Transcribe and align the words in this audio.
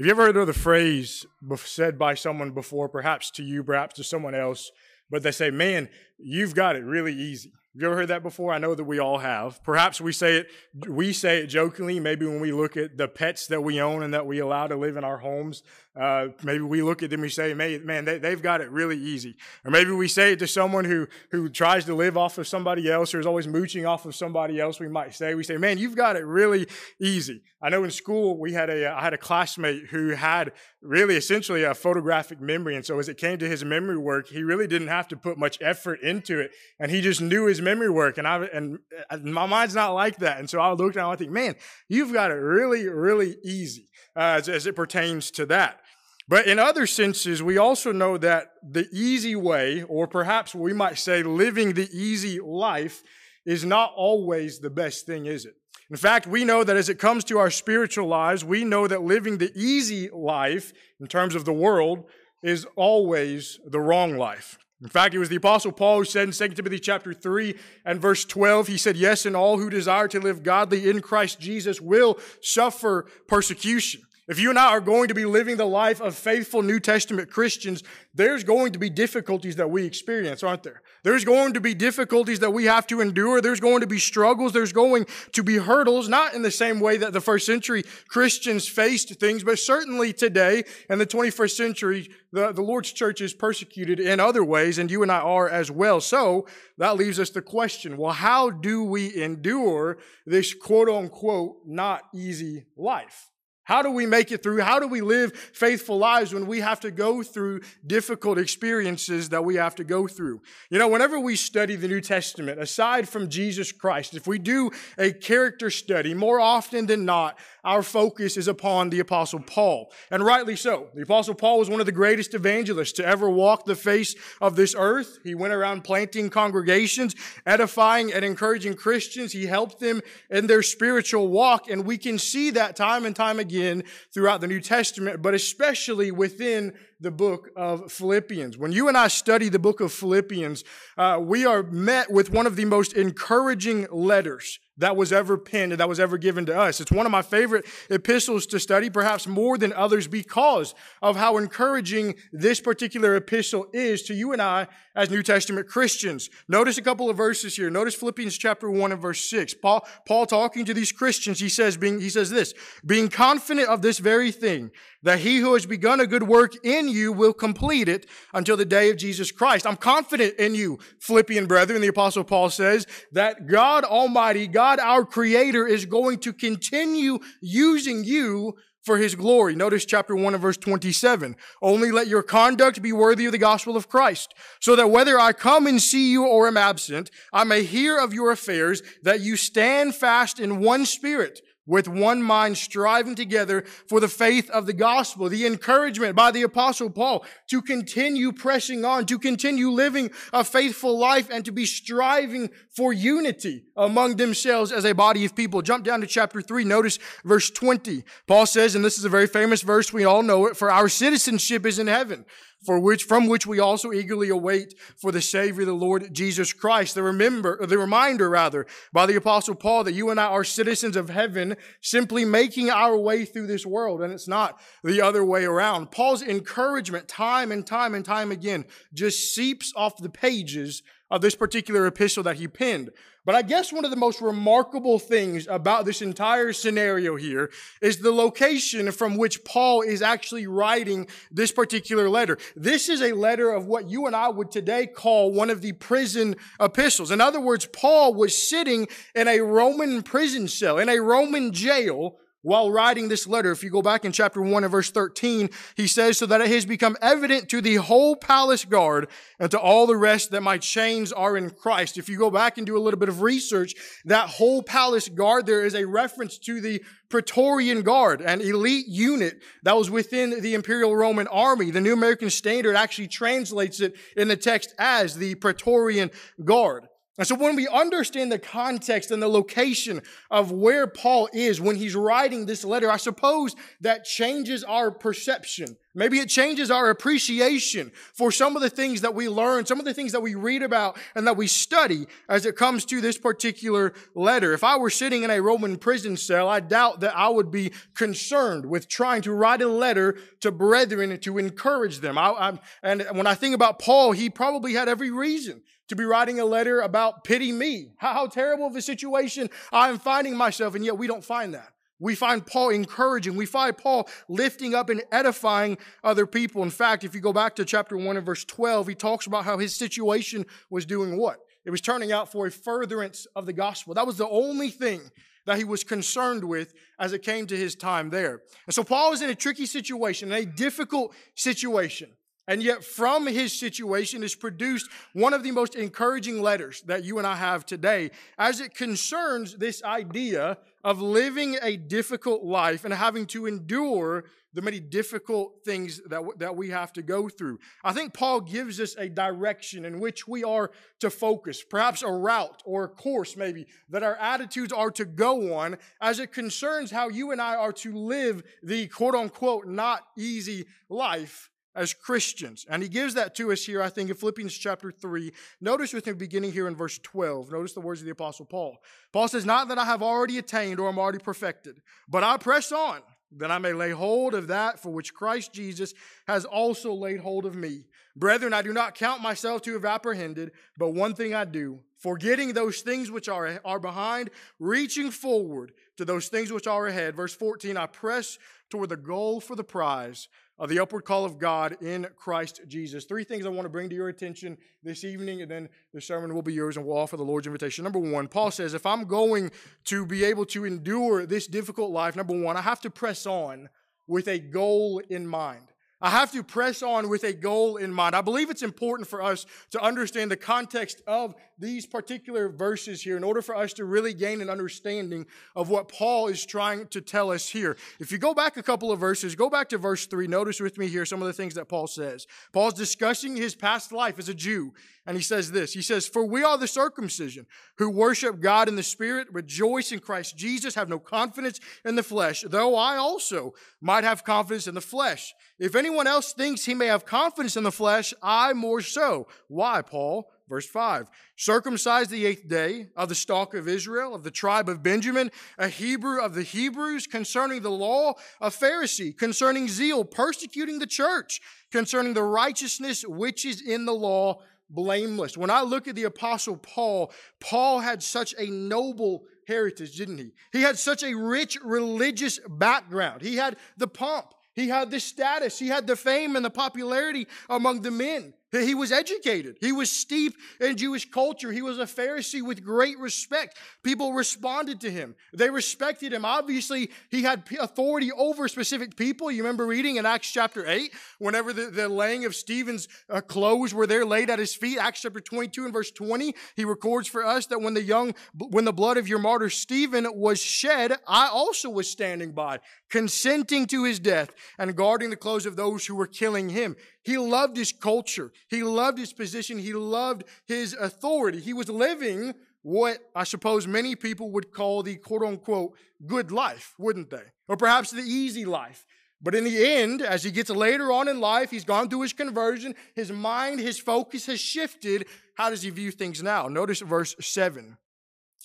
Have 0.00 0.06
you 0.06 0.12
ever 0.12 0.24
heard 0.24 0.36
of 0.38 0.46
the 0.46 0.54
phrase 0.54 1.26
said 1.56 1.98
by 1.98 2.14
someone 2.14 2.52
before, 2.52 2.88
perhaps 2.88 3.30
to 3.32 3.42
you, 3.42 3.62
perhaps 3.62 3.96
to 3.96 4.02
someone 4.02 4.34
else, 4.34 4.70
but 5.10 5.22
they 5.22 5.30
say, 5.30 5.50
man, 5.50 5.90
you've 6.16 6.54
got 6.54 6.74
it 6.74 6.84
really 6.84 7.12
easy. 7.12 7.52
Have 7.72 7.82
you 7.82 7.86
ever 7.86 7.96
heard 7.98 8.08
that 8.08 8.24
before? 8.24 8.52
I 8.52 8.58
know 8.58 8.74
that 8.74 8.82
we 8.82 8.98
all 8.98 9.18
have. 9.18 9.62
Perhaps 9.62 10.00
we 10.00 10.12
say 10.12 10.38
it, 10.38 10.50
we 10.88 11.12
say 11.12 11.38
it 11.38 11.46
jokingly, 11.46 12.00
maybe 12.00 12.26
when 12.26 12.40
we 12.40 12.50
look 12.50 12.76
at 12.76 12.96
the 12.96 13.06
pets 13.06 13.46
that 13.46 13.62
we 13.62 13.80
own 13.80 14.02
and 14.02 14.12
that 14.12 14.26
we 14.26 14.40
allow 14.40 14.66
to 14.66 14.74
live 14.74 14.96
in 14.96 15.04
our 15.04 15.18
homes. 15.18 15.62
Uh, 15.98 16.28
maybe 16.42 16.62
we 16.62 16.82
look 16.82 17.02
at 17.02 17.10
them 17.10 17.18
and 17.18 17.22
we 17.22 17.28
say, 17.28 17.54
man, 17.54 18.04
they, 18.04 18.18
they've 18.18 18.42
got 18.42 18.60
it 18.60 18.70
really 18.70 18.96
easy. 18.96 19.36
Or 19.64 19.70
maybe 19.70 19.90
we 19.92 20.08
say 20.08 20.32
it 20.32 20.38
to 20.40 20.48
someone 20.48 20.84
who, 20.84 21.06
who 21.30 21.48
tries 21.48 21.84
to 21.84 21.94
live 21.94 22.16
off 22.16 22.38
of 22.38 22.48
somebody 22.48 22.90
else 22.90 23.14
or 23.14 23.20
is 23.20 23.26
always 23.26 23.46
mooching 23.46 23.86
off 23.86 24.04
of 24.04 24.16
somebody 24.16 24.60
else, 24.60 24.80
we 24.80 24.88
might 24.88 25.14
say. 25.14 25.34
We 25.34 25.44
say, 25.44 25.56
man, 25.56 25.78
you've 25.78 25.96
got 25.96 26.16
it 26.16 26.24
really 26.24 26.66
easy. 27.00 27.42
I 27.62 27.68
know 27.68 27.84
in 27.84 27.90
school 27.90 28.38
we 28.38 28.52
had 28.52 28.70
a, 28.70 28.90
I 28.90 29.00
had 29.00 29.14
a 29.14 29.18
classmate 29.18 29.88
who 29.90 30.10
had 30.10 30.52
really 30.80 31.16
essentially 31.16 31.64
a 31.64 31.74
photographic 31.74 32.40
memory. 32.40 32.76
And 32.76 32.86
so 32.86 32.98
as 32.98 33.08
it 33.08 33.18
came 33.18 33.38
to 33.38 33.48
his 33.48 33.64
memory 33.64 33.98
work, 33.98 34.28
he 34.28 34.42
really 34.42 34.66
didn't 34.66 34.88
have 34.88 35.08
to 35.08 35.16
put 35.16 35.38
much 35.38 35.58
effort 35.60 36.00
into 36.02 36.38
it. 36.38 36.52
And 36.78 36.90
he 36.90 37.00
just 37.00 37.20
knew 37.20 37.46
his 37.46 37.59
memory 37.60 37.90
work. 37.90 38.18
And 38.18 38.26
I, 38.26 38.44
and 38.44 38.78
my 39.24 39.46
mind's 39.46 39.74
not 39.74 39.92
like 39.92 40.18
that. 40.18 40.38
And 40.38 40.48
so 40.48 40.60
I 40.60 40.72
looked 40.72 40.96
and 40.96 41.04
I 41.04 41.16
think, 41.16 41.30
man, 41.30 41.56
you've 41.88 42.12
got 42.12 42.30
it 42.30 42.34
really, 42.34 42.88
really 42.88 43.36
easy 43.42 43.88
uh, 44.16 44.38
as, 44.38 44.48
as 44.48 44.66
it 44.66 44.76
pertains 44.76 45.30
to 45.32 45.46
that. 45.46 45.80
But 46.28 46.46
in 46.46 46.60
other 46.60 46.86
senses, 46.86 47.42
we 47.42 47.58
also 47.58 47.90
know 47.90 48.16
that 48.18 48.52
the 48.62 48.86
easy 48.92 49.34
way, 49.34 49.82
or 49.82 50.06
perhaps 50.06 50.54
we 50.54 50.72
might 50.72 50.96
say 50.98 51.24
living 51.24 51.72
the 51.72 51.88
easy 51.92 52.38
life, 52.38 53.02
is 53.44 53.64
not 53.64 53.92
always 53.96 54.60
the 54.60 54.70
best 54.70 55.06
thing, 55.06 55.26
is 55.26 55.44
it? 55.44 55.54
In 55.90 55.96
fact, 55.96 56.28
we 56.28 56.44
know 56.44 56.62
that 56.62 56.76
as 56.76 56.88
it 56.88 57.00
comes 57.00 57.24
to 57.24 57.38
our 57.38 57.50
spiritual 57.50 58.06
lives, 58.06 58.44
we 58.44 58.64
know 58.64 58.86
that 58.86 59.02
living 59.02 59.38
the 59.38 59.50
easy 59.56 60.08
life 60.10 60.72
in 61.00 61.08
terms 61.08 61.34
of 61.34 61.44
the 61.44 61.52
world 61.52 62.04
is 62.44 62.64
always 62.76 63.58
the 63.66 63.80
wrong 63.80 64.16
life. 64.16 64.56
In 64.82 64.88
fact, 64.88 65.14
it 65.14 65.18
was 65.18 65.28
the 65.28 65.36
apostle 65.36 65.72
Paul 65.72 65.98
who 65.98 66.04
said 66.04 66.28
in 66.28 66.32
2 66.32 66.48
Timothy 66.54 66.78
chapter 66.78 67.12
3 67.12 67.54
and 67.84 68.00
verse 68.00 68.24
12, 68.24 68.66
he 68.66 68.78
said, 68.78 68.96
yes, 68.96 69.26
and 69.26 69.36
all 69.36 69.58
who 69.58 69.68
desire 69.68 70.08
to 70.08 70.20
live 70.20 70.42
godly 70.42 70.88
in 70.88 71.02
Christ 71.02 71.38
Jesus 71.38 71.80
will 71.80 72.18
suffer 72.40 73.06
persecution. 73.26 74.02
If 74.30 74.38
you 74.38 74.50
and 74.50 74.58
I 74.60 74.68
are 74.68 74.80
going 74.80 75.08
to 75.08 75.14
be 75.14 75.24
living 75.24 75.56
the 75.56 75.66
life 75.66 76.00
of 76.00 76.14
faithful 76.14 76.62
New 76.62 76.78
Testament 76.78 77.32
Christians, 77.32 77.82
there's 78.14 78.44
going 78.44 78.70
to 78.74 78.78
be 78.78 78.88
difficulties 78.88 79.56
that 79.56 79.72
we 79.72 79.84
experience, 79.84 80.44
aren't 80.44 80.62
there? 80.62 80.82
There's 81.02 81.24
going 81.24 81.54
to 81.54 81.60
be 81.60 81.74
difficulties 81.74 82.38
that 82.38 82.52
we 82.52 82.66
have 82.66 82.86
to 82.86 83.00
endure. 83.00 83.40
There's 83.40 83.58
going 83.58 83.80
to 83.80 83.88
be 83.88 83.98
struggles. 83.98 84.52
There's 84.52 84.72
going 84.72 85.06
to 85.32 85.42
be 85.42 85.56
hurdles, 85.56 86.08
not 86.08 86.32
in 86.34 86.42
the 86.42 86.52
same 86.52 86.78
way 86.78 86.96
that 86.98 87.12
the 87.12 87.20
first 87.20 87.44
century 87.44 87.82
Christians 88.06 88.68
faced 88.68 89.18
things, 89.18 89.42
but 89.42 89.58
certainly 89.58 90.12
today 90.12 90.62
in 90.88 91.00
the 91.00 91.06
21st 91.06 91.50
century, 91.50 92.08
the, 92.30 92.52
the 92.52 92.62
Lord's 92.62 92.92
church 92.92 93.20
is 93.20 93.34
persecuted 93.34 93.98
in 93.98 94.20
other 94.20 94.44
ways, 94.44 94.78
and 94.78 94.92
you 94.92 95.02
and 95.02 95.10
I 95.10 95.18
are 95.18 95.48
as 95.48 95.72
well. 95.72 96.00
So 96.00 96.46
that 96.78 96.96
leaves 96.96 97.18
us 97.18 97.30
the 97.30 97.42
question, 97.42 97.96
well, 97.96 98.12
how 98.12 98.50
do 98.50 98.84
we 98.84 99.20
endure 99.20 99.98
this 100.24 100.54
quote 100.54 100.88
unquote 100.88 101.62
not 101.66 102.02
easy 102.14 102.66
life? 102.76 103.29
How 103.70 103.82
do 103.82 103.90
we 103.92 104.04
make 104.04 104.32
it 104.32 104.42
through? 104.42 104.62
How 104.62 104.80
do 104.80 104.88
we 104.88 105.00
live 105.00 105.32
faithful 105.32 105.96
lives 105.96 106.34
when 106.34 106.48
we 106.48 106.58
have 106.58 106.80
to 106.80 106.90
go 106.90 107.22
through 107.22 107.60
difficult 107.86 108.36
experiences 108.36 109.28
that 109.28 109.44
we 109.44 109.54
have 109.54 109.76
to 109.76 109.84
go 109.84 110.08
through? 110.08 110.42
You 110.70 110.80
know, 110.80 110.88
whenever 110.88 111.20
we 111.20 111.36
study 111.36 111.76
the 111.76 111.86
New 111.86 112.00
Testament, 112.00 112.58
aside 112.58 113.08
from 113.08 113.28
Jesus 113.28 113.70
Christ, 113.70 114.16
if 114.16 114.26
we 114.26 114.40
do 114.40 114.72
a 114.98 115.12
character 115.12 115.70
study, 115.70 116.14
more 116.14 116.40
often 116.40 116.86
than 116.86 117.04
not, 117.04 117.38
our 117.62 117.84
focus 117.84 118.36
is 118.36 118.48
upon 118.48 118.90
the 118.90 118.98
Apostle 118.98 119.38
Paul. 119.38 119.92
And 120.10 120.24
rightly 120.24 120.56
so. 120.56 120.88
The 120.92 121.02
Apostle 121.02 121.34
Paul 121.36 121.60
was 121.60 121.70
one 121.70 121.78
of 121.78 121.86
the 121.86 121.92
greatest 121.92 122.34
evangelists 122.34 122.94
to 122.94 123.06
ever 123.06 123.30
walk 123.30 123.66
the 123.66 123.76
face 123.76 124.16
of 124.40 124.56
this 124.56 124.74
earth. 124.76 125.20
He 125.22 125.36
went 125.36 125.52
around 125.52 125.84
planting 125.84 126.28
congregations, 126.28 127.14
edifying 127.46 128.12
and 128.12 128.24
encouraging 128.24 128.74
Christians. 128.74 129.30
He 129.30 129.46
helped 129.46 129.78
them 129.78 130.00
in 130.28 130.48
their 130.48 130.64
spiritual 130.64 131.28
walk. 131.28 131.70
And 131.70 131.86
we 131.86 131.98
can 131.98 132.18
see 132.18 132.50
that 132.50 132.74
time 132.74 133.04
and 133.06 133.14
time 133.14 133.38
again 133.38 133.59
again 133.60 133.84
throughout 134.12 134.40
the 134.40 134.46
New 134.46 134.60
Testament, 134.60 135.22
but 135.22 135.34
especially 135.34 136.10
within 136.10 136.74
the 137.00 137.10
book 137.10 137.50
of 137.56 137.90
Philippians. 137.90 138.58
When 138.58 138.72
you 138.72 138.88
and 138.88 138.96
I 138.96 139.08
study 139.08 139.48
the 139.48 139.58
book 139.58 139.80
of 139.80 139.92
Philippians, 139.92 140.64
uh, 140.98 141.18
we 141.20 141.46
are 141.46 141.62
met 141.62 142.10
with 142.10 142.30
one 142.30 142.46
of 142.46 142.56
the 142.56 142.66
most 142.66 142.92
encouraging 142.92 143.86
letters 143.90 144.58
that 144.80 144.96
was 144.96 145.12
ever 145.12 145.36
penned 145.36 145.72
and 145.72 145.80
that 145.80 145.88
was 145.88 146.00
ever 146.00 146.18
given 146.18 146.46
to 146.46 146.58
us. 146.58 146.80
It's 146.80 146.90
one 146.90 147.06
of 147.06 147.12
my 147.12 147.22
favorite 147.22 147.66
epistles 147.90 148.46
to 148.46 148.58
study, 148.58 148.90
perhaps 148.90 149.26
more 149.26 149.58
than 149.58 149.72
others 149.74 150.08
because 150.08 150.74
of 151.02 151.16
how 151.16 151.36
encouraging 151.36 152.14
this 152.32 152.60
particular 152.60 153.14
epistle 153.14 153.66
is 153.72 154.02
to 154.04 154.14
you 154.14 154.32
and 154.32 154.40
I 154.40 154.68
as 154.96 155.10
New 155.10 155.22
Testament 155.22 155.68
Christians. 155.68 156.30
Notice 156.48 156.78
a 156.78 156.82
couple 156.82 157.10
of 157.10 157.16
verses 157.16 157.56
here. 157.56 157.70
Notice 157.70 157.94
Philippians 157.94 158.36
chapter 158.38 158.70
1 158.70 158.92
and 158.92 159.00
verse 159.00 159.28
6. 159.28 159.54
Paul, 159.54 159.86
Paul 160.06 160.26
talking 160.26 160.64
to 160.64 160.74
these 160.74 160.92
Christians, 160.92 161.40
he 161.40 161.48
says, 161.50 161.76
being, 161.76 162.00
he 162.00 162.10
says 162.10 162.30
this, 162.30 162.54
being 162.84 163.08
confident 163.08 163.68
of 163.68 163.82
this 163.82 163.98
very 163.98 164.32
thing, 164.32 164.70
that 165.02 165.20
he 165.20 165.38
who 165.38 165.54
has 165.54 165.66
begun 165.66 166.00
a 166.00 166.06
good 166.06 166.22
work 166.22 166.54
in 166.64 166.88
you 166.90 167.12
will 167.12 167.32
complete 167.32 167.88
it 167.88 168.06
until 168.34 168.56
the 168.56 168.64
day 168.64 168.90
of 168.90 168.96
Jesus 168.96 169.32
Christ. 169.32 169.66
I'm 169.66 169.76
confident 169.76 170.34
in 170.38 170.54
you, 170.54 170.78
Philippian 170.98 171.46
brethren. 171.46 171.80
The 171.80 171.88
apostle 171.88 172.24
Paul 172.24 172.50
says 172.50 172.86
that 173.12 173.46
God 173.46 173.84
Almighty, 173.84 174.46
God 174.46 174.78
our 174.78 175.04
creator 175.04 175.66
is 175.66 175.86
going 175.86 176.18
to 176.20 176.32
continue 176.32 177.18
using 177.40 178.04
you 178.04 178.56
for 178.82 178.96
his 178.96 179.14
glory. 179.14 179.54
Notice 179.54 179.84
chapter 179.84 180.16
1 180.16 180.34
and 180.34 180.42
verse 180.42 180.56
27. 180.56 181.36
Only 181.60 181.92
let 181.92 182.08
your 182.08 182.22
conduct 182.22 182.80
be 182.80 182.92
worthy 182.92 183.26
of 183.26 183.32
the 183.32 183.38
gospel 183.38 183.76
of 183.76 183.88
Christ, 183.88 184.34
so 184.60 184.74
that 184.76 184.90
whether 184.90 185.18
I 185.18 185.32
come 185.32 185.66
and 185.66 185.80
see 185.80 186.10
you 186.10 186.26
or 186.26 186.48
am 186.48 186.56
absent, 186.56 187.10
I 187.32 187.44
may 187.44 187.62
hear 187.62 187.98
of 187.98 188.14
your 188.14 188.30
affairs, 188.30 188.82
that 189.02 189.20
you 189.20 189.36
stand 189.36 189.94
fast 189.94 190.40
in 190.40 190.60
one 190.60 190.86
spirit, 190.86 191.40
with 191.66 191.86
one 191.88 192.22
mind 192.22 192.58
striving 192.58 193.14
together 193.14 193.64
for 193.88 194.00
the 194.00 194.08
faith 194.08 194.50
of 194.50 194.66
the 194.66 194.72
gospel. 194.72 195.28
The 195.28 195.46
encouragement 195.46 196.16
by 196.16 196.30
the 196.30 196.42
apostle 196.42 196.90
Paul 196.90 197.24
to 197.48 197.62
continue 197.62 198.32
pressing 198.32 198.84
on, 198.84 199.06
to 199.06 199.18
continue 199.18 199.70
living 199.70 200.10
a 200.32 200.42
faithful 200.44 200.98
life 200.98 201.28
and 201.30 201.44
to 201.44 201.52
be 201.52 201.66
striving 201.66 202.50
for 202.68 202.92
unity 202.92 203.64
among 203.76 204.16
themselves 204.16 204.72
as 204.72 204.84
a 204.84 204.94
body 204.94 205.24
of 205.24 205.34
people. 205.34 205.62
Jump 205.62 205.84
down 205.84 206.00
to 206.00 206.06
chapter 206.06 206.42
three. 206.42 206.64
Notice 206.64 206.98
verse 207.24 207.50
20. 207.50 208.04
Paul 208.26 208.46
says, 208.46 208.74
and 208.74 208.84
this 208.84 208.98
is 208.98 209.04
a 209.04 209.08
very 209.08 209.26
famous 209.26 209.62
verse. 209.62 209.92
We 209.92 210.04
all 210.04 210.22
know 210.22 210.46
it. 210.46 210.56
For 210.56 210.70
our 210.70 210.88
citizenship 210.88 211.66
is 211.66 211.78
in 211.78 211.86
heaven 211.86 212.24
for 212.64 212.78
which, 212.78 213.04
from 213.04 213.26
which 213.26 213.46
we 213.46 213.58
also 213.58 213.92
eagerly 213.92 214.28
await 214.28 214.74
for 214.96 215.12
the 215.12 215.22
Savior, 215.22 215.64
the 215.64 215.72
Lord 215.72 216.12
Jesus 216.12 216.52
Christ. 216.52 216.94
The 216.94 217.02
remember, 217.02 217.64
the 217.66 217.78
reminder 217.78 218.28
rather, 218.28 218.66
by 218.92 219.06
the 219.06 219.16
apostle 219.16 219.54
Paul 219.54 219.84
that 219.84 219.92
you 219.92 220.10
and 220.10 220.20
I 220.20 220.26
are 220.26 220.44
citizens 220.44 220.96
of 220.96 221.08
heaven, 221.08 221.56
simply 221.80 222.24
making 222.24 222.70
our 222.70 222.96
way 222.96 223.24
through 223.24 223.46
this 223.46 223.64
world. 223.64 224.02
And 224.02 224.12
it's 224.12 224.28
not 224.28 224.60
the 224.84 225.00
other 225.00 225.24
way 225.24 225.44
around. 225.44 225.90
Paul's 225.90 226.22
encouragement 226.22 227.08
time 227.08 227.50
and 227.50 227.66
time 227.66 227.94
and 227.94 228.04
time 228.04 228.30
again 228.30 228.64
just 228.92 229.34
seeps 229.34 229.72
off 229.74 229.96
the 229.96 230.10
pages 230.10 230.82
of 231.10 231.22
this 231.22 231.34
particular 231.34 231.86
epistle 231.86 232.22
that 232.22 232.36
he 232.36 232.46
penned. 232.46 232.90
But 233.26 233.34
I 233.34 233.42
guess 233.42 233.72
one 233.72 233.84
of 233.84 233.90
the 233.90 233.98
most 233.98 234.22
remarkable 234.22 234.98
things 234.98 235.46
about 235.46 235.84
this 235.84 236.00
entire 236.00 236.54
scenario 236.54 237.16
here 237.16 237.50
is 237.82 237.98
the 237.98 238.12
location 238.12 238.90
from 238.92 239.18
which 239.18 239.44
Paul 239.44 239.82
is 239.82 240.00
actually 240.00 240.46
writing 240.46 241.06
this 241.30 241.52
particular 241.52 242.08
letter. 242.08 242.38
This 242.56 242.88
is 242.88 243.02
a 243.02 243.12
letter 243.12 243.50
of 243.50 243.66
what 243.66 243.90
you 243.90 244.06
and 244.06 244.16
I 244.16 244.28
would 244.28 244.50
today 244.50 244.86
call 244.86 245.32
one 245.32 245.50
of 245.50 245.60
the 245.60 245.72
prison 245.72 246.36
epistles. 246.58 247.10
In 247.10 247.20
other 247.20 247.40
words, 247.40 247.66
Paul 247.66 248.14
was 248.14 248.36
sitting 248.36 248.88
in 249.14 249.28
a 249.28 249.40
Roman 249.40 250.02
prison 250.02 250.48
cell, 250.48 250.78
in 250.78 250.88
a 250.88 250.98
Roman 250.98 251.52
jail, 251.52 252.16
while 252.42 252.70
writing 252.70 253.08
this 253.08 253.26
letter, 253.26 253.52
if 253.52 253.62
you 253.62 253.68
go 253.68 253.82
back 253.82 254.04
in 254.04 254.12
chapter 254.12 254.40
1 254.40 254.64
and 254.64 254.70
verse 254.70 254.90
13, 254.90 255.50
he 255.76 255.86
says, 255.86 256.16
So 256.16 256.26
that 256.26 256.40
it 256.40 256.48
has 256.48 256.64
become 256.64 256.96
evident 257.02 257.50
to 257.50 257.60
the 257.60 257.76
whole 257.76 258.16
palace 258.16 258.64
guard 258.64 259.08
and 259.38 259.50
to 259.50 259.58
all 259.58 259.86
the 259.86 259.96
rest 259.96 260.30
that 260.30 260.40
my 260.40 260.56
chains 260.56 261.12
are 261.12 261.36
in 261.36 261.50
Christ. 261.50 261.98
If 261.98 262.08
you 262.08 262.16
go 262.16 262.30
back 262.30 262.56
and 262.56 262.66
do 262.66 262.78
a 262.78 262.80
little 262.80 262.98
bit 262.98 263.10
of 263.10 263.20
research, 263.20 263.74
that 264.06 264.30
whole 264.30 264.62
palace 264.62 265.08
guard 265.08 265.44
there 265.44 265.64
is 265.64 265.74
a 265.74 265.86
reference 265.86 266.38
to 266.38 266.62
the 266.62 266.82
Praetorian 267.10 267.82
Guard, 267.82 268.22
an 268.22 268.40
elite 268.40 268.86
unit 268.86 269.42
that 269.64 269.76
was 269.76 269.90
within 269.90 270.40
the 270.40 270.54
Imperial 270.54 270.96
Roman 270.96 271.26
Army. 271.26 271.70
The 271.70 271.80
New 271.80 271.92
American 271.92 272.30
Standard 272.30 272.76
actually 272.76 273.08
translates 273.08 273.80
it 273.80 273.96
in 274.16 274.28
the 274.28 274.36
text 274.36 274.74
as 274.78 275.16
the 275.16 275.34
Praetorian 275.34 276.10
Guard. 276.42 276.86
And 277.18 277.26
so 277.26 277.34
when 277.34 277.56
we 277.56 277.68
understand 277.68 278.32
the 278.32 278.38
context 278.38 279.10
and 279.10 279.22
the 279.22 279.28
location 279.28 280.00
of 280.30 280.52
where 280.52 280.86
Paul 280.86 281.28
is 281.32 281.60
when 281.60 281.76
he's 281.76 281.94
writing 281.94 282.46
this 282.46 282.64
letter, 282.64 282.90
I 282.90 282.96
suppose 282.96 283.54
that 283.80 284.04
changes 284.04 284.64
our 284.64 284.90
perception 284.90 285.76
Maybe 285.92 286.20
it 286.20 286.28
changes 286.28 286.70
our 286.70 286.88
appreciation 286.88 287.90
for 288.14 288.30
some 288.30 288.54
of 288.54 288.62
the 288.62 288.70
things 288.70 289.00
that 289.00 289.14
we 289.14 289.28
learn, 289.28 289.66
some 289.66 289.80
of 289.80 289.84
the 289.84 289.94
things 289.94 290.12
that 290.12 290.20
we 290.20 290.36
read 290.36 290.62
about 290.62 290.96
and 291.16 291.26
that 291.26 291.36
we 291.36 291.48
study 291.48 292.06
as 292.28 292.46
it 292.46 292.54
comes 292.54 292.84
to 292.86 293.00
this 293.00 293.18
particular 293.18 293.92
letter. 294.14 294.52
If 294.52 294.62
I 294.62 294.76
were 294.76 294.90
sitting 294.90 295.24
in 295.24 295.30
a 295.30 295.42
Roman 295.42 295.76
prison 295.78 296.16
cell, 296.16 296.48
I 296.48 296.60
doubt 296.60 297.00
that 297.00 297.16
I 297.16 297.28
would 297.28 297.50
be 297.50 297.72
concerned 297.94 298.66
with 298.66 298.88
trying 298.88 299.22
to 299.22 299.32
write 299.32 299.62
a 299.62 299.68
letter 299.68 300.16
to 300.42 300.52
brethren 300.52 301.18
to 301.18 301.38
encourage 301.38 301.98
them. 301.98 302.16
I, 302.16 302.58
and 302.84 303.04
when 303.12 303.26
I 303.26 303.34
think 303.34 303.56
about 303.56 303.80
Paul, 303.80 304.12
he 304.12 304.30
probably 304.30 304.74
had 304.74 304.88
every 304.88 305.10
reason 305.10 305.62
to 305.90 305.96
be 305.96 306.04
writing 306.04 306.40
a 306.40 306.44
letter 306.44 306.80
about 306.80 307.24
pity 307.24 307.52
me. 307.52 307.92
How, 307.98 308.26
terrible 308.26 308.66
of 308.66 308.76
a 308.76 308.82
situation 308.82 309.50
I 309.72 309.88
am 309.88 309.98
finding 309.98 310.36
myself, 310.36 310.74
and 310.74 310.84
yet 310.84 310.96
we 310.96 311.06
don't 311.06 311.24
find 311.24 311.52
that. 311.54 311.72
We 311.98 312.14
find 312.14 312.46
Paul 312.46 312.70
encouraging. 312.70 313.36
We 313.36 313.44
find 313.44 313.76
Paul 313.76 314.08
lifting 314.28 314.74
up 314.74 314.88
and 314.88 315.02
edifying 315.12 315.76
other 316.02 316.26
people. 316.26 316.62
In 316.62 316.70
fact, 316.70 317.04
if 317.04 317.14
you 317.14 317.20
go 317.20 317.32
back 317.32 317.56
to 317.56 317.64
chapter 317.64 317.96
1 317.96 318.16
and 318.16 318.24
verse 318.24 318.44
12, 318.44 318.88
he 318.88 318.94
talks 318.94 319.26
about 319.26 319.44
how 319.44 319.58
his 319.58 319.76
situation 319.76 320.46
was 320.70 320.86
doing 320.86 321.18
what? 321.18 321.40
It 321.66 321.70
was 321.70 321.82
turning 321.82 322.10
out 322.10 322.32
for 322.32 322.46
a 322.46 322.50
furtherance 322.50 323.26
of 323.36 323.44
the 323.44 323.52
gospel. 323.52 323.92
That 323.92 324.06
was 324.06 324.16
the 324.16 324.28
only 324.28 324.70
thing 324.70 325.02
that 325.44 325.58
he 325.58 325.64
was 325.64 325.84
concerned 325.84 326.44
with 326.44 326.72
as 326.98 327.12
it 327.12 327.22
came 327.22 327.46
to 327.48 327.56
his 327.56 327.74
time 327.74 328.10
there. 328.10 328.42
And 328.66 328.74
so 328.74 328.84
Paul 328.84 329.12
is 329.12 329.20
in 329.20 329.28
a 329.28 329.34
tricky 329.34 329.66
situation, 329.66 330.32
a 330.32 330.46
difficult 330.46 331.14
situation. 331.34 332.10
And 332.48 332.62
yet, 332.62 332.82
from 332.82 333.26
his 333.26 333.52
situation 333.52 334.24
is 334.24 334.34
produced 334.34 334.90
one 335.12 335.34
of 335.34 335.42
the 335.42 335.52
most 335.52 335.74
encouraging 335.74 336.42
letters 336.42 336.82
that 336.82 337.04
you 337.04 337.18
and 337.18 337.26
I 337.26 337.36
have 337.36 337.64
today 337.64 338.10
as 338.38 338.60
it 338.60 338.74
concerns 338.74 339.56
this 339.56 339.84
idea 339.84 340.58
of 340.82 341.00
living 341.00 341.58
a 341.62 341.76
difficult 341.76 342.42
life 342.42 342.84
and 342.84 342.92
having 342.92 343.26
to 343.26 343.46
endure 343.46 344.24
the 344.52 344.62
many 344.62 344.80
difficult 344.80 345.60
things 345.64 346.00
that, 346.08 346.22
that 346.38 346.56
we 346.56 346.70
have 346.70 346.92
to 346.94 347.02
go 347.02 347.28
through. 347.28 347.58
I 347.84 347.92
think 347.92 348.14
Paul 348.14 348.40
gives 348.40 348.80
us 348.80 348.96
a 348.96 349.08
direction 349.08 349.84
in 349.84 350.00
which 350.00 350.26
we 350.26 350.42
are 350.42 350.72
to 351.00 351.10
focus, 351.10 351.62
perhaps 351.62 352.02
a 352.02 352.10
route 352.10 352.62
or 352.64 352.84
a 352.84 352.88
course, 352.88 353.36
maybe, 353.36 353.66
that 353.90 354.02
our 354.02 354.16
attitudes 354.16 354.72
are 354.72 354.90
to 354.92 355.04
go 355.04 355.54
on 355.54 355.76
as 356.00 356.18
it 356.18 356.32
concerns 356.32 356.90
how 356.90 357.08
you 357.08 357.30
and 357.30 357.40
I 357.40 357.54
are 357.54 357.72
to 357.74 357.94
live 357.94 358.42
the 358.62 358.88
quote 358.88 359.14
unquote 359.14 359.68
not 359.68 360.02
easy 360.18 360.64
life 360.88 361.50
as 361.74 361.94
Christians. 361.94 362.66
And 362.68 362.82
he 362.82 362.88
gives 362.88 363.14
that 363.14 363.34
to 363.36 363.52
us 363.52 363.64
here, 363.64 363.82
I 363.82 363.88
think, 363.88 364.10
in 364.10 364.16
Philippians 364.16 364.54
chapter 364.54 364.90
3. 364.90 365.32
Notice 365.60 365.92
with 365.92 366.06
me 366.06 366.12
beginning 366.12 366.52
here 366.52 366.68
in 366.68 366.74
verse 366.74 366.98
12. 366.98 367.52
Notice 367.52 367.72
the 367.72 367.80
words 367.80 368.00
of 368.00 368.06
the 368.06 368.12
Apostle 368.12 368.46
Paul. 368.46 368.78
Paul 369.12 369.28
says, 369.28 369.44
Not 369.44 369.68
that 369.68 369.78
I 369.78 369.84
have 369.84 370.02
already 370.02 370.38
attained 370.38 370.80
or 370.80 370.88
am 370.88 370.98
already 370.98 371.18
perfected, 371.18 371.80
but 372.08 372.24
I 372.24 372.36
press 372.36 372.72
on, 372.72 373.00
that 373.36 373.50
I 373.50 373.58
may 373.58 373.72
lay 373.72 373.90
hold 373.90 374.34
of 374.34 374.48
that 374.48 374.80
for 374.80 374.90
which 374.90 375.14
Christ 375.14 375.52
Jesus 375.52 375.94
has 376.26 376.44
also 376.44 376.92
laid 376.92 377.20
hold 377.20 377.46
of 377.46 377.54
me. 377.54 377.84
Brethren, 378.16 378.52
I 378.52 378.62
do 378.62 378.72
not 378.72 378.96
count 378.96 379.22
myself 379.22 379.62
to 379.62 379.72
have 379.74 379.84
apprehended, 379.84 380.50
but 380.76 380.94
one 380.94 381.14
thing 381.14 381.32
I 381.32 381.44
do, 381.44 381.78
forgetting 381.96 382.52
those 382.52 382.80
things 382.80 383.10
which 383.10 383.28
are, 383.28 383.60
are 383.64 383.78
behind, 383.78 384.30
reaching 384.58 385.12
forward 385.12 385.72
to 385.96 386.04
those 386.04 386.28
things 386.28 386.50
which 386.50 386.66
are 386.66 386.88
ahead. 386.88 387.14
Verse 387.14 387.34
14, 387.34 387.76
I 387.76 387.86
press 387.86 388.38
toward 388.68 388.88
the 388.88 388.96
goal 388.96 389.40
for 389.40 389.54
the 389.54 389.64
prize 389.64 390.28
of 390.60 390.68
the 390.68 390.78
upward 390.78 391.06
call 391.06 391.24
of 391.24 391.38
God 391.38 391.78
in 391.80 392.06
Christ 392.16 392.60
Jesus. 392.68 393.06
Three 393.06 393.24
things 393.24 393.46
I 393.46 393.48
want 393.48 393.64
to 393.64 393.70
bring 393.70 393.88
to 393.88 393.96
your 393.96 394.10
attention 394.10 394.58
this 394.82 395.04
evening, 395.04 395.40
and 395.40 395.50
then 395.50 395.70
the 395.94 396.02
sermon 396.02 396.34
will 396.34 396.42
be 396.42 396.52
yours 396.52 396.76
and 396.76 396.84
we'll 396.84 396.98
offer 396.98 397.16
the 397.16 397.24
Lord's 397.24 397.46
invitation. 397.46 397.82
Number 397.82 397.98
one, 397.98 398.28
Paul 398.28 398.50
says, 398.50 398.74
if 398.74 398.84
I'm 398.84 399.06
going 399.06 399.50
to 399.86 400.04
be 400.04 400.22
able 400.22 400.44
to 400.46 400.66
endure 400.66 401.24
this 401.24 401.46
difficult 401.46 401.90
life, 401.90 402.14
number 402.14 402.38
one, 402.38 402.58
I 402.58 402.60
have 402.60 402.80
to 402.82 402.90
press 402.90 403.24
on 403.24 403.70
with 404.06 404.28
a 404.28 404.38
goal 404.38 405.00
in 405.08 405.26
mind. 405.26 405.69
I 406.02 406.10
have 406.10 406.32
to 406.32 406.42
press 406.42 406.82
on 406.82 407.08
with 407.08 407.24
a 407.24 407.32
goal 407.32 407.76
in 407.76 407.92
mind. 407.92 408.16
I 408.16 408.22
believe 408.22 408.50
it's 408.50 408.62
important 408.62 409.08
for 409.08 409.22
us 409.22 409.44
to 409.70 409.80
understand 409.80 410.30
the 410.30 410.36
context 410.36 411.02
of 411.06 411.34
these 411.58 411.84
particular 411.84 412.48
verses 412.48 413.02
here 413.02 413.18
in 413.18 413.24
order 413.24 413.42
for 413.42 413.54
us 413.54 413.74
to 413.74 413.84
really 413.84 414.14
gain 414.14 414.40
an 414.40 414.48
understanding 414.48 415.26
of 415.54 415.68
what 415.68 415.88
Paul 415.88 416.28
is 416.28 416.46
trying 416.46 416.86
to 416.88 417.02
tell 417.02 417.30
us 417.30 417.48
here. 417.48 417.76
If 417.98 418.10
you 418.10 418.18
go 418.18 418.32
back 418.32 418.56
a 418.56 418.62
couple 418.62 418.90
of 418.90 418.98
verses, 418.98 419.34
go 419.34 419.50
back 419.50 419.68
to 419.70 419.78
verse 419.78 420.06
3, 420.06 420.26
notice 420.26 420.58
with 420.58 420.78
me 420.78 420.88
here 420.88 421.04
some 421.04 421.20
of 421.20 421.26
the 421.26 421.34
things 421.34 421.54
that 421.54 421.68
Paul 421.68 421.86
says. 421.86 422.26
Paul's 422.52 422.74
discussing 422.74 423.36
his 423.36 423.54
past 423.54 423.92
life 423.92 424.18
as 424.18 424.30
a 424.30 424.34
Jew, 424.34 424.72
and 425.06 425.16
he 425.16 425.22
says 425.22 425.50
this 425.50 425.72
He 425.72 425.82
says, 425.82 426.06
For 426.06 426.24
we 426.24 426.42
are 426.42 426.58
the 426.58 426.68
circumcision 426.68 427.46
who 427.78 427.90
worship 427.90 428.40
God 428.40 428.68
in 428.68 428.76
the 428.76 428.82
Spirit, 428.82 429.28
rejoice 429.32 429.92
in 429.92 430.00
Christ 430.00 430.36
Jesus, 430.36 430.74
have 430.74 430.88
no 430.88 430.98
confidence 430.98 431.60
in 431.84 431.96
the 431.96 432.02
flesh, 432.02 432.44
though 432.46 432.76
I 432.76 432.96
also 432.96 433.54
might 433.80 434.04
have 434.04 434.24
confidence 434.24 434.66
in 434.66 434.74
the 434.74 434.80
flesh. 434.80 435.34
If 435.58 435.74
anyone 435.74 436.06
else 436.06 436.32
thinks 436.32 436.64
he 436.64 436.74
may 436.74 436.86
have 436.86 437.04
confidence 437.04 437.56
in 437.56 437.64
the 437.64 437.72
flesh, 437.72 438.12
I 438.22 438.52
more 438.52 438.82
so. 438.82 439.28
Why, 439.48 439.82
Paul? 439.82 440.30
Verse 440.50 440.66
5 440.66 441.08
Circumcised 441.36 442.10
the 442.10 442.26
eighth 442.26 442.46
day 442.48 442.88
of 442.96 443.08
the 443.08 443.14
stock 443.14 443.54
of 443.54 443.68
Israel, 443.68 444.14
of 444.14 444.24
the 444.24 444.30
tribe 444.30 444.68
of 444.68 444.82
Benjamin, 444.82 445.30
a 445.56 445.68
Hebrew 445.68 446.20
of 446.20 446.34
the 446.34 446.42
Hebrews, 446.42 447.06
concerning 447.06 447.62
the 447.62 447.70
law, 447.70 448.14
a 448.40 448.50
Pharisee, 448.50 449.16
concerning 449.16 449.68
zeal, 449.68 450.04
persecuting 450.04 450.80
the 450.80 450.86
church, 450.86 451.40
concerning 451.70 452.14
the 452.14 452.24
righteousness 452.24 453.04
which 453.06 453.46
is 453.46 453.62
in 453.62 453.86
the 453.86 453.94
law, 453.94 454.42
blameless. 454.70 455.36
When 455.36 455.50
I 455.50 455.62
look 455.62 455.88
at 455.88 455.94
the 455.94 456.04
Apostle 456.04 456.56
Paul, 456.56 457.12
Paul 457.40 457.80
had 457.80 458.02
such 458.02 458.34
a 458.38 458.46
noble 458.46 459.24
heritage, 459.46 459.96
didn't 459.96 460.18
he? 460.18 460.32
He 460.52 460.62
had 460.62 460.78
such 460.78 461.02
a 461.02 461.14
rich 461.14 461.58
religious 461.62 462.38
background. 462.48 463.22
He 463.22 463.36
had 463.36 463.56
the 463.76 463.88
pomp. 463.88 464.32
He 464.54 464.68
had 464.68 464.90
the 464.90 465.00
status, 465.00 465.58
he 465.58 465.68
had 465.68 465.86
the 465.86 465.96
fame 465.96 466.36
and 466.36 466.44
the 466.44 466.50
popularity 466.50 467.26
among 467.48 467.82
the 467.82 467.90
men. 467.90 468.34
He 468.52 468.74
was 468.74 468.90
educated. 468.90 469.58
He 469.60 469.70
was 469.70 469.92
steeped 469.92 470.36
in 470.60 470.76
Jewish 470.76 471.08
culture. 471.08 471.52
He 471.52 471.62
was 471.62 471.78
a 471.78 471.84
Pharisee 471.84 472.42
with 472.42 472.64
great 472.64 472.98
respect. 472.98 473.56
People 473.84 474.12
responded 474.12 474.80
to 474.80 474.90
him. 474.90 475.14
They 475.32 475.50
respected 475.50 476.12
him. 476.12 476.24
Obviously, 476.24 476.90
he 477.10 477.22
had 477.22 477.44
authority 477.60 478.10
over 478.10 478.48
specific 478.48 478.96
people. 478.96 479.30
You 479.30 479.44
remember 479.44 479.66
reading 479.66 479.96
in 479.96 480.06
Acts 480.06 480.32
chapter 480.32 480.66
8, 480.66 480.92
whenever 481.18 481.52
the, 481.52 481.66
the 481.66 481.88
laying 481.88 482.24
of 482.24 482.34
Stephen's 482.34 482.88
uh, 483.08 483.20
clothes 483.20 483.72
were 483.72 483.86
there 483.86 484.04
laid 484.04 484.30
at 484.30 484.40
his 484.40 484.54
feet, 484.54 484.78
Acts 484.78 485.02
chapter 485.02 485.20
22 485.20 485.64
and 485.64 485.72
verse 485.72 485.92
20, 485.92 486.34
he 486.56 486.64
records 486.64 487.06
for 487.06 487.24
us 487.24 487.46
that 487.46 487.60
when 487.60 487.74
the 487.74 487.82
young, 487.82 488.14
when 488.36 488.64
the 488.64 488.72
blood 488.72 488.96
of 488.96 489.06
your 489.06 489.20
martyr 489.20 489.50
Stephen 489.50 490.08
was 490.12 490.40
shed, 490.40 490.96
I 491.06 491.28
also 491.28 491.70
was 491.70 491.88
standing 491.88 492.32
by, 492.32 492.58
consenting 492.88 493.66
to 493.66 493.84
his 493.84 494.00
death 494.00 494.30
and 494.58 494.74
guarding 494.74 495.10
the 495.10 495.16
clothes 495.16 495.46
of 495.46 495.54
those 495.54 495.86
who 495.86 495.94
were 495.94 496.08
killing 496.08 496.48
him. 496.48 496.74
He 497.02 497.16
loved 497.18 497.56
his 497.56 497.72
culture. 497.72 498.32
He 498.48 498.62
loved 498.62 498.98
his 498.98 499.12
position. 499.12 499.58
He 499.58 499.72
loved 499.72 500.24
his 500.46 500.74
authority. 500.74 501.40
He 501.40 501.52
was 501.52 501.68
living 501.68 502.34
what 502.62 502.98
I 503.14 503.24
suppose 503.24 503.66
many 503.66 503.96
people 503.96 504.30
would 504.32 504.52
call 504.52 504.82
the 504.82 504.96
quote 504.96 505.22
unquote 505.22 505.72
good 506.06 506.30
life, 506.30 506.74
wouldn't 506.78 507.10
they? 507.10 507.22
Or 507.48 507.56
perhaps 507.56 507.90
the 507.90 508.02
easy 508.02 508.44
life. 508.44 508.84
But 509.22 509.34
in 509.34 509.44
the 509.44 509.66
end, 509.66 510.00
as 510.00 510.24
he 510.24 510.30
gets 510.30 510.50
later 510.50 510.90
on 510.90 511.06
in 511.08 511.20
life, 511.20 511.50
he's 511.50 511.64
gone 511.64 511.90
through 511.90 512.02
his 512.02 512.14
conversion, 512.14 512.74
his 512.94 513.12
mind, 513.12 513.60
his 513.60 513.78
focus 513.78 514.26
has 514.26 514.40
shifted. 514.40 515.06
How 515.34 515.50
does 515.50 515.62
he 515.62 515.70
view 515.70 515.90
things 515.90 516.22
now? 516.22 516.48
Notice 516.48 516.80
verse 516.80 517.14
7. 517.20 517.76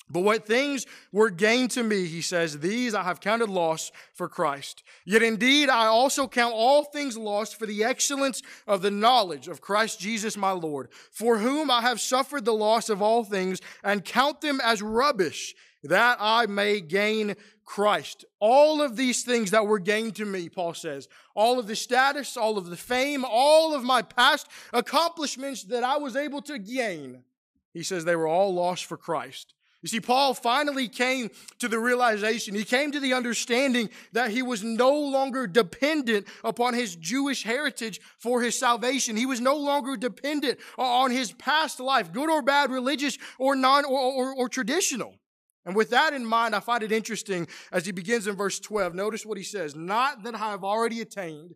But 0.10 0.22
what 0.22 0.46
things 0.46 0.86
were 1.12 1.32
gained 1.32 1.72
to 1.72 1.84
me, 1.84 2.06
he 2.06 2.22
says, 2.22 2.60
these 2.60 2.94
I 2.94 3.04
have 3.04 3.20
counted 3.20 3.50
loss 3.50 3.92
for 4.14 4.30
Christ. 4.30 4.84
Yet 5.04 5.24
indeed 5.24 5.68
I 5.68 5.88
also 5.88 6.28
count 6.28 6.54
all 6.54 6.84
things 6.84 7.18
lost 7.18 7.58
for 7.58 7.66
the 7.66 7.84
excellence 7.84 8.44
of 8.68 8.84
the 8.84 8.92
knowledge 8.92 9.48
of 9.48 9.62
Christ 9.62 10.00
Jesus 10.00 10.38
my 10.38 10.52
Lord, 10.52 10.90
for 11.12 11.40
whom 11.40 11.72
I 11.72 11.82
have 11.82 12.00
suffered 12.00 12.46
the 12.46 12.54
loss 12.54 12.90
of 12.90 13.02
all 13.02 13.24
things 13.24 13.62
and 13.84 14.06
count 14.06 14.42
them 14.42 14.62
as 14.64 14.84
rubbish, 14.84 15.56
that 15.84 16.18
I 16.20 16.46
may 16.46 16.82
gain 16.82 17.36
Christ. 17.64 18.26
All 18.40 18.84
of 18.84 18.96
these 18.96 19.24
things 19.24 19.50
that 19.52 19.66
were 19.66 19.80
gained 19.80 20.16
to 20.18 20.26
me, 20.26 20.50
Paul 20.50 20.76
says, 20.76 21.08
all 21.34 21.58
of 21.58 21.66
the 21.66 21.76
status, 21.76 22.38
all 22.38 22.60
of 22.60 22.68
the 22.68 22.78
fame, 22.78 23.26
all 23.28 23.74
of 23.74 23.84
my 23.84 24.04
past 24.04 24.48
accomplishments 24.72 25.64
that 25.64 25.84
I 25.84 25.98
was 25.98 26.16
able 26.16 26.44
to 26.44 26.60
gain, 26.60 27.24
he 27.74 27.82
says 27.82 28.06
they 28.06 28.16
were 28.16 28.28
all 28.28 28.54
lost 28.54 28.86
for 28.86 28.98
Christ. 28.98 29.56
You 29.86 29.90
see, 29.90 30.02
Paul 30.02 30.34
finally 30.34 30.88
came 30.88 31.30
to 31.60 31.68
the 31.68 31.78
realization, 31.78 32.56
he 32.56 32.64
came 32.64 32.92
to 32.92 33.00
the 33.00 33.14
understanding 33.14 33.92
that 34.14 34.32
he 34.32 34.42
was 34.42 34.64
no 34.64 34.92
longer 34.92 35.46
dependent 35.46 36.26
upon 36.44 36.74
his 36.74 36.96
Jewish 36.96 37.44
heritage 37.44 38.02
for 38.18 38.42
his 38.42 38.58
salvation. 38.58 39.16
He 39.16 39.28
was 39.28 39.40
no 39.40 39.56
longer 39.56 39.96
dependent 39.96 40.58
on 40.80 41.12
his 41.12 41.34
past 41.34 41.80
life, 41.80 42.12
good 42.12 42.32
or 42.32 42.42
bad, 42.42 42.72
religious 42.72 43.20
or 43.38 43.56
non 43.56 43.86
or, 43.86 43.92
or, 43.92 44.34
or 44.34 44.50
traditional. 44.50 45.20
And 45.68 45.76
with 45.76 45.92
that 45.92 46.16
in 46.16 46.26
mind, 46.26 46.56
I 46.56 46.62
find 46.62 46.82
it 46.82 46.92
interesting 46.92 47.48
as 47.72 47.86
he 47.86 47.92
begins 47.92 48.26
in 48.26 48.36
verse 48.36 48.60
12. 48.60 48.96
Notice 48.96 49.24
what 49.24 49.38
he 49.38 49.44
says 49.44 49.76
Not 49.76 50.24
that 50.24 50.34
I 50.34 50.50
have 50.50 50.64
already 50.64 51.02
attained 51.02 51.54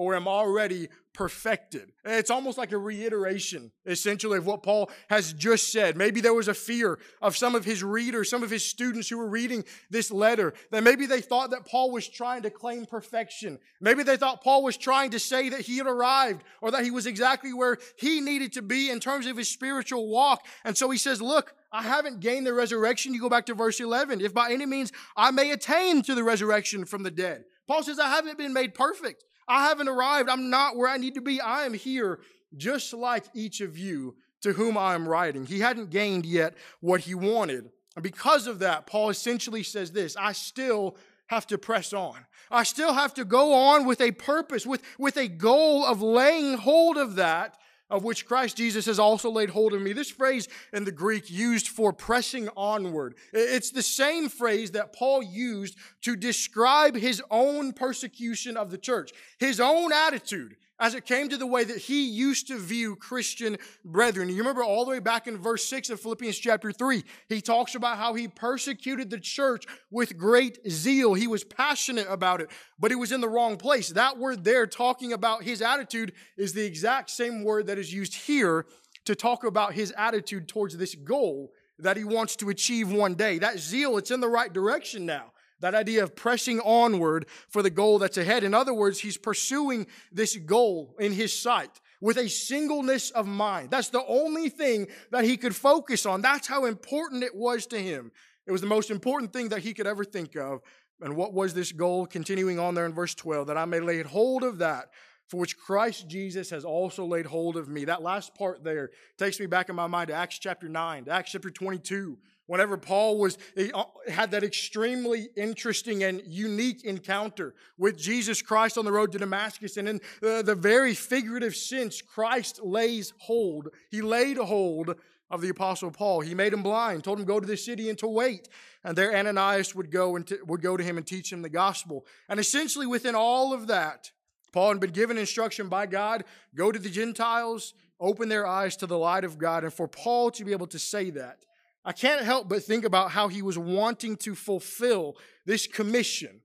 or 0.00 0.16
am 0.16 0.26
already 0.26 0.88
perfected. 1.12 1.92
It's 2.06 2.30
almost 2.30 2.56
like 2.56 2.72
a 2.72 2.78
reiteration, 2.78 3.70
essentially, 3.84 4.38
of 4.38 4.46
what 4.46 4.62
Paul 4.62 4.90
has 5.10 5.34
just 5.34 5.70
said. 5.70 5.94
Maybe 5.94 6.22
there 6.22 6.32
was 6.32 6.48
a 6.48 6.54
fear 6.54 6.98
of 7.20 7.36
some 7.36 7.54
of 7.54 7.66
his 7.66 7.84
readers, 7.84 8.30
some 8.30 8.42
of 8.42 8.48
his 8.48 8.64
students 8.64 9.10
who 9.10 9.18
were 9.18 9.28
reading 9.28 9.62
this 9.90 10.10
letter, 10.10 10.54
that 10.70 10.82
maybe 10.82 11.04
they 11.04 11.20
thought 11.20 11.50
that 11.50 11.66
Paul 11.66 11.90
was 11.90 12.08
trying 12.08 12.40
to 12.44 12.50
claim 12.50 12.86
perfection. 12.86 13.58
Maybe 13.78 14.02
they 14.02 14.16
thought 14.16 14.42
Paul 14.42 14.62
was 14.62 14.78
trying 14.78 15.10
to 15.10 15.18
say 15.18 15.50
that 15.50 15.60
he 15.60 15.76
had 15.76 15.86
arrived 15.86 16.44
or 16.62 16.70
that 16.70 16.82
he 16.84 16.90
was 16.90 17.04
exactly 17.04 17.52
where 17.52 17.76
he 17.98 18.22
needed 18.22 18.54
to 18.54 18.62
be 18.62 18.88
in 18.88 19.00
terms 19.00 19.26
of 19.26 19.36
his 19.36 19.50
spiritual 19.50 20.08
walk. 20.08 20.46
And 20.64 20.78
so 20.78 20.88
he 20.88 20.96
says, 20.96 21.20
Look, 21.20 21.52
I 21.70 21.82
haven't 21.82 22.20
gained 22.20 22.46
the 22.46 22.54
resurrection. 22.54 23.12
You 23.12 23.20
go 23.20 23.28
back 23.28 23.44
to 23.46 23.54
verse 23.54 23.80
11. 23.80 24.22
If 24.22 24.32
by 24.32 24.50
any 24.50 24.64
means 24.64 24.92
I 25.14 25.30
may 25.30 25.50
attain 25.50 26.00
to 26.04 26.14
the 26.14 26.24
resurrection 26.24 26.86
from 26.86 27.02
the 27.02 27.10
dead. 27.10 27.44
Paul 27.68 27.82
says, 27.82 28.00
I 28.00 28.08
haven't 28.08 28.38
been 28.38 28.54
made 28.54 28.74
perfect. 28.74 29.24
I 29.50 29.64
haven't 29.64 29.88
arrived. 29.88 30.28
I'm 30.28 30.48
not 30.48 30.76
where 30.76 30.88
I 30.88 30.96
need 30.96 31.14
to 31.14 31.20
be. 31.20 31.40
I 31.40 31.66
am 31.66 31.74
here 31.74 32.20
just 32.56 32.94
like 32.94 33.24
each 33.34 33.60
of 33.60 33.76
you 33.76 34.14
to 34.42 34.52
whom 34.52 34.78
I 34.78 34.94
am 34.94 35.08
writing. 35.08 35.44
He 35.44 35.58
hadn't 35.58 35.90
gained 35.90 36.24
yet 36.24 36.54
what 36.80 37.00
he 37.00 37.14
wanted. 37.14 37.70
And 37.96 38.02
because 38.02 38.46
of 38.46 38.60
that, 38.60 38.86
Paul 38.86 39.10
essentially 39.10 39.64
says 39.64 39.90
this 39.90 40.16
I 40.16 40.32
still 40.32 40.96
have 41.26 41.46
to 41.48 41.58
press 41.58 41.92
on. 41.92 42.26
I 42.50 42.62
still 42.62 42.92
have 42.92 43.12
to 43.14 43.24
go 43.24 43.52
on 43.52 43.86
with 43.86 44.00
a 44.00 44.12
purpose, 44.12 44.66
with, 44.66 44.82
with 44.98 45.16
a 45.16 45.28
goal 45.28 45.84
of 45.84 46.00
laying 46.00 46.56
hold 46.56 46.96
of 46.96 47.16
that 47.16 47.56
of 47.90 48.04
which 48.04 48.26
Christ 48.26 48.56
Jesus 48.56 48.86
has 48.86 48.98
also 48.98 49.30
laid 49.30 49.50
hold 49.50 49.72
of 49.72 49.82
me. 49.82 49.92
This 49.92 50.10
phrase 50.10 50.48
in 50.72 50.84
the 50.84 50.92
Greek 50.92 51.30
used 51.30 51.68
for 51.68 51.92
pressing 51.92 52.48
onward. 52.56 53.14
It's 53.32 53.70
the 53.70 53.82
same 53.82 54.28
phrase 54.28 54.70
that 54.72 54.92
Paul 54.92 55.22
used 55.22 55.76
to 56.02 56.16
describe 56.16 56.96
his 56.96 57.22
own 57.30 57.72
persecution 57.72 58.56
of 58.56 58.70
the 58.70 58.78
church, 58.78 59.12
his 59.38 59.60
own 59.60 59.92
attitude 59.92 60.56
as 60.80 60.94
it 60.94 61.04
came 61.04 61.28
to 61.28 61.36
the 61.36 61.46
way 61.46 61.62
that 61.62 61.76
he 61.76 62.08
used 62.08 62.48
to 62.48 62.58
view 62.58 62.96
Christian 62.96 63.58
brethren. 63.84 64.30
You 64.30 64.38
remember 64.38 64.64
all 64.64 64.86
the 64.86 64.92
way 64.92 64.98
back 64.98 65.26
in 65.26 65.36
verse 65.36 65.66
6 65.66 65.90
of 65.90 66.00
Philippians 66.00 66.38
chapter 66.38 66.72
3, 66.72 67.04
he 67.28 67.42
talks 67.42 67.74
about 67.74 67.98
how 67.98 68.14
he 68.14 68.26
persecuted 68.26 69.10
the 69.10 69.20
church 69.20 69.66
with 69.90 70.16
great 70.16 70.58
zeal. 70.68 71.12
He 71.12 71.26
was 71.26 71.44
passionate 71.44 72.06
about 72.08 72.40
it, 72.40 72.50
but 72.78 72.90
he 72.90 72.96
was 72.96 73.12
in 73.12 73.20
the 73.20 73.28
wrong 73.28 73.58
place. 73.58 73.90
That 73.90 74.16
word 74.16 74.42
there, 74.42 74.66
talking 74.66 75.12
about 75.12 75.42
his 75.42 75.60
attitude, 75.60 76.12
is 76.38 76.54
the 76.54 76.64
exact 76.64 77.10
same 77.10 77.44
word 77.44 77.66
that 77.66 77.78
is 77.78 77.92
used 77.92 78.14
here 78.14 78.64
to 79.04 79.14
talk 79.14 79.44
about 79.44 79.74
his 79.74 79.92
attitude 79.98 80.48
towards 80.48 80.76
this 80.76 80.94
goal 80.94 81.52
that 81.78 81.96
he 81.96 82.04
wants 82.04 82.36
to 82.36 82.48
achieve 82.48 82.90
one 82.90 83.14
day. 83.14 83.38
That 83.38 83.58
zeal, 83.58 83.98
it's 83.98 84.10
in 84.10 84.20
the 84.20 84.28
right 84.28 84.52
direction 84.52 85.06
now. 85.06 85.32
That 85.60 85.74
idea 85.74 86.02
of 86.02 86.16
pressing 86.16 86.60
onward 86.60 87.26
for 87.48 87.62
the 87.62 87.70
goal 87.70 87.98
that's 87.98 88.16
ahead. 88.16 88.44
In 88.44 88.54
other 88.54 88.74
words, 88.74 89.00
he's 89.00 89.16
pursuing 89.16 89.86
this 90.10 90.36
goal 90.36 90.96
in 90.98 91.12
his 91.12 91.38
sight 91.38 91.80
with 92.00 92.16
a 92.16 92.28
singleness 92.28 93.10
of 93.10 93.26
mind. 93.26 93.70
That's 93.70 93.90
the 93.90 94.04
only 94.06 94.48
thing 94.48 94.88
that 95.10 95.24
he 95.24 95.36
could 95.36 95.54
focus 95.54 96.06
on. 96.06 96.22
That's 96.22 96.48
how 96.48 96.64
important 96.64 97.22
it 97.22 97.34
was 97.34 97.66
to 97.68 97.78
him. 97.78 98.10
It 98.46 98.52
was 98.52 98.62
the 98.62 98.66
most 98.66 98.90
important 98.90 99.32
thing 99.32 99.50
that 99.50 99.60
he 99.60 99.74
could 99.74 99.86
ever 99.86 100.04
think 100.04 100.34
of. 100.34 100.60
And 101.02 101.16
what 101.16 101.32
was 101.32 101.54
this 101.54 101.72
goal? 101.72 102.06
Continuing 102.06 102.58
on 102.58 102.74
there 102.74 102.86
in 102.86 102.94
verse 102.94 103.14
12, 103.14 103.46
that 103.48 103.56
I 103.56 103.64
may 103.64 103.80
lay 103.80 104.02
hold 104.02 104.42
of 104.42 104.58
that 104.58 104.90
for 105.30 105.38
which 105.38 105.56
Christ 105.56 106.08
Jesus 106.08 106.50
has 106.50 106.64
also 106.64 107.04
laid 107.04 107.24
hold 107.24 107.56
of 107.56 107.68
me. 107.68 107.84
That 107.84 108.02
last 108.02 108.34
part 108.34 108.64
there 108.64 108.90
takes 109.16 109.38
me 109.38 109.46
back 109.46 109.68
in 109.68 109.76
my 109.76 109.86
mind 109.86 110.08
to 110.08 110.14
Acts 110.14 110.38
chapter 110.38 110.68
9, 110.68 111.04
to 111.04 111.10
Acts 111.12 111.30
chapter 111.30 111.50
22, 111.50 112.18
whenever 112.50 112.76
Paul 112.76 113.16
was 113.16 113.38
uh, 113.56 113.84
had 114.08 114.32
that 114.32 114.42
extremely 114.42 115.28
interesting 115.36 116.02
and 116.02 116.20
unique 116.26 116.82
encounter 116.82 117.54
with 117.78 117.96
Jesus 117.96 118.42
Christ 118.42 118.76
on 118.76 118.84
the 118.84 118.90
road 118.90 119.12
to 119.12 119.18
Damascus. 119.18 119.76
And 119.76 119.88
in 119.88 120.00
the, 120.20 120.42
the 120.44 120.56
very 120.56 120.94
figurative 120.94 121.54
sense 121.54 122.02
Christ 122.02 122.60
lays 122.60 123.12
hold 123.18 123.68
he 123.88 124.02
laid 124.02 124.36
hold 124.36 124.96
of 125.30 125.42
the 125.42 125.48
apostle 125.48 125.92
Paul. 125.92 126.22
He 126.22 126.34
made 126.34 126.52
him 126.52 126.64
blind 126.64 127.04
told 127.04 127.20
him 127.20 127.24
go 127.24 127.38
to 127.38 127.46
the 127.46 127.56
city 127.56 127.88
and 127.88 127.96
to 127.98 128.08
wait. 128.08 128.48
And 128.82 128.98
there 128.98 129.14
Ananias 129.14 129.76
would 129.76 129.92
go 129.92 130.16
and 130.16 130.26
t- 130.26 130.38
would 130.44 130.60
go 130.60 130.76
to 130.76 130.82
him 130.82 130.96
and 130.98 131.06
teach 131.06 131.32
him 131.32 131.42
the 131.42 131.48
gospel. 131.48 132.04
And 132.28 132.40
essentially 132.40 132.86
within 132.86 133.14
all 133.14 133.54
of 133.54 133.68
that 133.68 134.10
Paul 134.50 134.70
had 134.70 134.80
been 134.80 134.90
given 134.90 135.18
instruction 135.18 135.68
by 135.68 135.86
God 135.86 136.24
go 136.56 136.72
to 136.72 136.80
the 136.80 136.90
Gentiles 136.90 137.74
open 138.00 138.28
their 138.28 138.44
eyes 138.44 138.76
to 138.78 138.88
the 138.88 138.98
light 138.98 139.22
of 139.22 139.38
God. 139.38 139.62
And 139.62 139.72
for 139.72 139.86
Paul 139.86 140.32
to 140.32 140.44
be 140.44 140.50
able 140.50 140.66
to 140.66 140.78
say 140.80 141.10
that 141.10 141.44
I 141.84 141.92
can't 141.92 142.24
help 142.24 142.48
but 142.48 142.62
think 142.62 142.84
about 142.84 143.12
how 143.12 143.28
he 143.28 143.42
was 143.42 143.56
wanting 143.56 144.16
to 144.18 144.34
fulfill 144.34 145.16
this 145.46 145.66
commission 145.66 146.40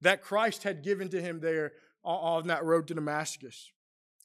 that 0.00 0.22
Christ 0.22 0.62
had 0.62 0.82
given 0.82 1.08
to 1.10 1.20
him 1.20 1.40
there 1.40 1.72
on 2.04 2.46
that 2.46 2.64
road 2.64 2.88
to 2.88 2.94
Damascus. 2.94 3.70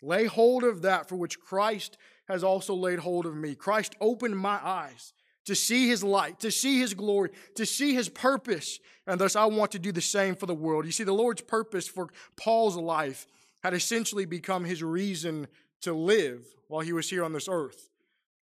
Lay 0.01 0.25
hold 0.25 0.63
of 0.63 0.81
that 0.83 1.09
for 1.09 1.15
which 1.15 1.39
Christ 1.39 1.97
has 2.27 2.43
also 2.43 2.73
laid 2.73 2.99
hold 2.99 3.25
of 3.25 3.35
me. 3.35 3.55
Christ 3.55 3.95
opened 3.99 4.37
my 4.37 4.59
eyes 4.63 5.13
to 5.45 5.55
see 5.55 5.87
his 5.89 6.03
light, 6.03 6.39
to 6.39 6.51
see 6.51 6.79
his 6.79 6.93
glory, 6.93 7.31
to 7.55 7.65
see 7.65 7.93
his 7.93 8.07
purpose, 8.07 8.79
and 9.05 9.19
thus 9.19 9.35
I 9.35 9.45
want 9.45 9.71
to 9.71 9.79
do 9.79 9.91
the 9.91 10.01
same 10.01 10.35
for 10.35 10.45
the 10.45 10.55
world. 10.55 10.85
You 10.85 10.91
see, 10.91 11.03
the 11.03 11.13
Lord's 11.13 11.41
purpose 11.41 11.87
for 11.87 12.07
Paul's 12.37 12.77
life 12.77 13.27
had 13.61 13.73
essentially 13.73 14.25
become 14.25 14.63
his 14.63 14.81
reason 14.81 15.47
to 15.81 15.93
live 15.93 16.45
while 16.67 16.81
he 16.81 16.93
was 16.93 17.09
here 17.09 17.23
on 17.23 17.33
this 17.33 17.49
earth. 17.49 17.89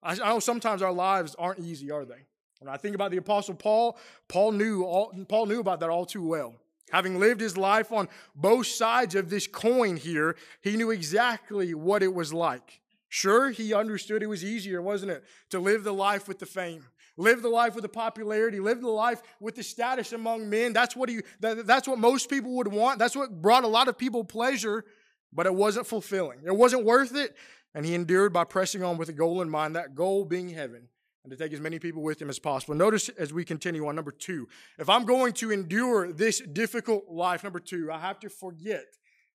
I, 0.07 0.15
know 0.15 0.39
sometimes 0.39 0.81
our 0.81 0.93
lives 0.93 1.35
aren't 1.37 1.59
easy, 1.59 1.91
are 1.91 2.05
they? 2.05 2.25
When 2.59 2.73
I 2.73 2.77
think 2.77 2.95
about 2.95 3.11
the 3.11 3.17
Apostle 3.17 3.55
Paul, 3.55 3.97
Paul 4.27 4.53
knew 4.53 4.83
all, 4.83 5.13
Paul 5.27 5.45
knew 5.45 5.59
about 5.59 5.81
that 5.81 5.89
all 5.89 6.05
too 6.05 6.25
well. 6.25 6.55
Having 6.91 7.19
lived 7.19 7.41
his 7.41 7.57
life 7.57 7.91
on 7.91 8.07
both 8.33 8.67
sides 8.67 9.13
of 9.13 9.29
this 9.29 9.45
coin 9.45 9.97
here, 9.97 10.37
he 10.61 10.77
knew 10.77 10.91
exactly 10.91 11.73
what 11.73 12.01
it 12.01 12.13
was 12.13 12.33
like. 12.33 12.79
Sure, 13.09 13.49
he 13.49 13.73
understood 13.73 14.23
it 14.23 14.27
was 14.27 14.43
easier, 14.43 14.81
wasn't 14.81 15.11
it, 15.11 15.23
to 15.49 15.59
live 15.59 15.83
the 15.83 15.93
life 15.93 16.27
with 16.27 16.39
the 16.39 16.45
fame, 16.45 16.83
live 17.17 17.41
the 17.41 17.49
life 17.49 17.75
with 17.75 17.81
the 17.81 17.89
popularity, 17.89 18.59
live 18.59 18.81
the 18.81 18.87
life 18.87 19.21
with 19.41 19.55
the 19.55 19.63
status 19.63 20.13
among 20.13 20.49
men. 20.49 20.71
That's 20.71 20.95
what 20.95 21.09
he. 21.09 21.21
That, 21.41 21.67
that's 21.67 21.87
what 21.87 21.99
most 21.99 22.29
people 22.29 22.55
would 22.55 22.67
want. 22.67 22.99
That's 22.99 23.15
what 23.15 23.41
brought 23.41 23.65
a 23.65 23.67
lot 23.67 23.89
of 23.89 23.97
people 23.97 24.23
pleasure, 24.23 24.85
but 25.34 25.46
it 25.46 25.53
wasn't 25.53 25.88
fulfilling. 25.88 26.39
It 26.46 26.55
wasn't 26.55 26.86
worth 26.86 27.15
it, 27.15 27.36
and 27.74 27.86
he 27.86 27.96
endured 27.96 28.34
by 28.34 28.43
pressing 28.43 28.84
on 28.84 28.98
with 28.98 29.10
a 29.10 29.13
goal 29.13 29.41
in 29.41 29.50
mind, 29.50 29.75
that 29.75 29.96
goal 29.96 30.25
being 30.25 30.50
heaven, 30.50 30.88
and 31.24 31.31
to 31.31 31.38
take 31.38 31.53
as 31.53 31.60
many 31.60 31.79
people 31.79 32.01
with 32.01 32.22
him 32.22 32.29
as 32.29 32.39
possible. 32.39 32.74
Notice 32.74 33.10
as 33.10 33.34
we 33.34 33.43
continue 33.43 33.86
on, 33.88 33.96
number 33.96 34.12
two, 34.12 34.48
if 34.79 34.89
I'm 34.89 35.05
going 35.05 35.34
to 35.34 35.51
endure 35.51 36.12
this 36.12 36.39
difficult 36.39 37.10
life, 37.10 37.43
number 37.43 37.60
two, 37.60 37.91
I 37.91 38.00
have 38.00 38.19
to 38.22 38.29
forget 38.29 38.86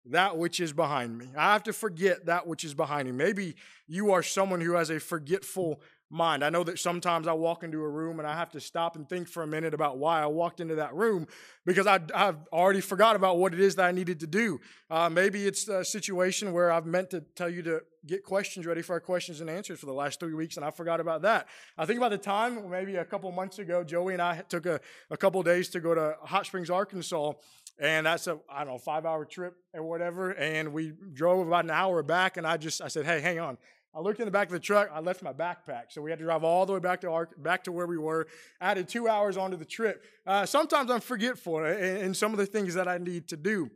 that 0.06 0.38
which 0.38 0.60
is 0.60 0.72
behind 0.72 1.18
me. 1.18 1.28
I 1.36 1.54
have 1.54 1.64
to 1.64 1.74
forget 1.74 2.26
that 2.28 2.48
which 2.48 2.64
is 2.64 2.74
behind 2.74 3.08
me. 3.08 3.12
Maybe 3.12 3.56
you 3.88 4.12
are 4.14 4.24
someone 4.24 4.62
who 4.62 4.74
has 4.74 4.90
a 4.90 5.00
forgetful 5.00 5.82
mind. 6.10 6.44
I 6.44 6.50
know 6.50 6.64
that 6.64 6.80
sometimes 6.80 7.28
I 7.28 7.34
walk 7.34 7.64
into 7.64 7.82
a 7.82 7.90
room 7.90 8.20
and 8.20 8.28
I 8.28 8.36
have 8.36 8.52
to 8.52 8.60
stop 8.60 8.96
and 8.96 9.08
think 9.08 9.28
for 9.28 9.44
a 9.44 9.48
minute 9.48 9.74
about 9.74 9.98
why 9.98 10.22
I 10.22 10.26
walked 10.26 10.60
into 10.60 10.76
that 10.76 10.94
room 10.96 11.28
because 11.66 11.86
I, 11.86 12.00
have 12.16 12.38
already 12.52 12.82
forgot 12.82 13.16
about 13.16 13.38
what 13.38 13.54
it 13.54 13.60
is 13.60 13.76
that 13.76 13.86
I 13.86 13.92
needed 13.92 14.20
to 14.22 14.28
do. 14.28 14.60
Uh, 14.90 15.10
maybe 15.10 15.46
it's 15.46 15.68
a 15.68 15.86
situation 15.86 16.52
where 16.52 16.72
I've 16.72 16.88
meant 16.88 17.12
to 17.12 17.22
tell 17.36 17.50
you 17.50 17.62
to 17.64 17.82
get 18.08 18.24
questions 18.24 18.66
ready 18.66 18.82
for 18.82 18.94
our 18.94 19.00
questions 19.00 19.40
and 19.40 19.50
answers 19.50 19.80
for 19.80 19.86
the 19.86 19.94
last 19.94 20.20
three 20.20 20.34
weeks 20.34 20.58
and 20.58 20.66
I 20.66 20.72
forgot 20.72 21.00
about 21.00 21.22
that. 21.22 21.48
I 21.78 21.86
think 21.86 21.98
about 21.98 22.12
the 22.12 22.18
time, 22.18 22.70
maybe 22.70 22.96
a 22.96 23.06
couple 23.06 23.32
months 23.32 23.60
ago, 23.60 23.84
Joey 23.84 24.14
and 24.14 24.22
I 24.22 24.42
took 24.50 24.66
a, 24.66 24.80
a 25.12 25.18
couple 25.18 25.44
days 25.44 25.70
to 25.70 25.80
go 25.80 25.94
to 25.94 26.16
Hot 26.24 26.46
Springs, 26.46 26.70
Arkansas. 26.70 27.34
And 27.82 28.08
that's 28.08 28.28
a, 28.28 28.38
I 28.52 28.66
don't 28.66 28.74
know, 28.74 28.78
five 28.78 29.06
hour 29.06 29.24
trip 29.24 29.56
or 29.74 29.84
whatever. 29.84 30.32
And 30.32 30.74
we 30.74 30.92
drove 31.14 31.48
about 31.48 31.64
an 31.64 31.72
hour 31.72 32.04
back 32.04 32.36
and 32.36 32.46
I 32.46 32.58
just, 32.58 32.82
I 32.82 32.90
said, 32.90 33.06
hey, 33.06 33.22
hang 33.22 33.40
on. 33.40 33.58
I 33.94 34.02
looked 34.02 34.20
in 34.20 34.26
the 34.26 34.32
back 34.32 34.48
of 34.48 34.54
the 34.54 34.60
truck. 34.60 34.90
I 34.94 35.00
left 35.00 35.24
my 35.24 35.34
backpack, 35.34 35.86
so 35.90 36.02
we 36.02 36.12
had 36.12 36.20
to 36.20 36.26
drive 36.26 36.44
all 36.44 36.66
the 36.66 36.74
way 36.74 36.80
back 36.80 37.02
to 37.02 37.10
our, 37.10 37.28
back 37.38 37.64
to 37.64 37.72
where 37.72 37.88
we 37.88 37.98
were. 37.98 38.28
Added 38.62 38.88
two 38.88 39.08
hours 39.08 39.36
onto 39.36 39.58
the 39.58 39.66
trip. 39.66 40.06
Uh, 40.28 40.46
sometimes 40.46 40.92
I'm 40.92 41.02
forgetful 41.02 41.66
in, 41.66 41.98
in 41.98 42.14
some 42.14 42.32
of 42.32 42.38
the 42.38 42.46
things 42.46 42.76
that 42.76 42.88
I 42.88 43.00
need 43.00 43.28
to 43.30 43.38
do. 43.38 43.72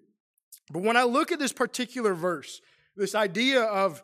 But 0.71 0.83
when 0.83 0.97
I 0.97 1.03
look 1.03 1.31
at 1.31 1.39
this 1.39 1.51
particular 1.51 2.13
verse, 2.13 2.61
this 2.95 3.15
idea 3.15 3.63
of 3.63 4.03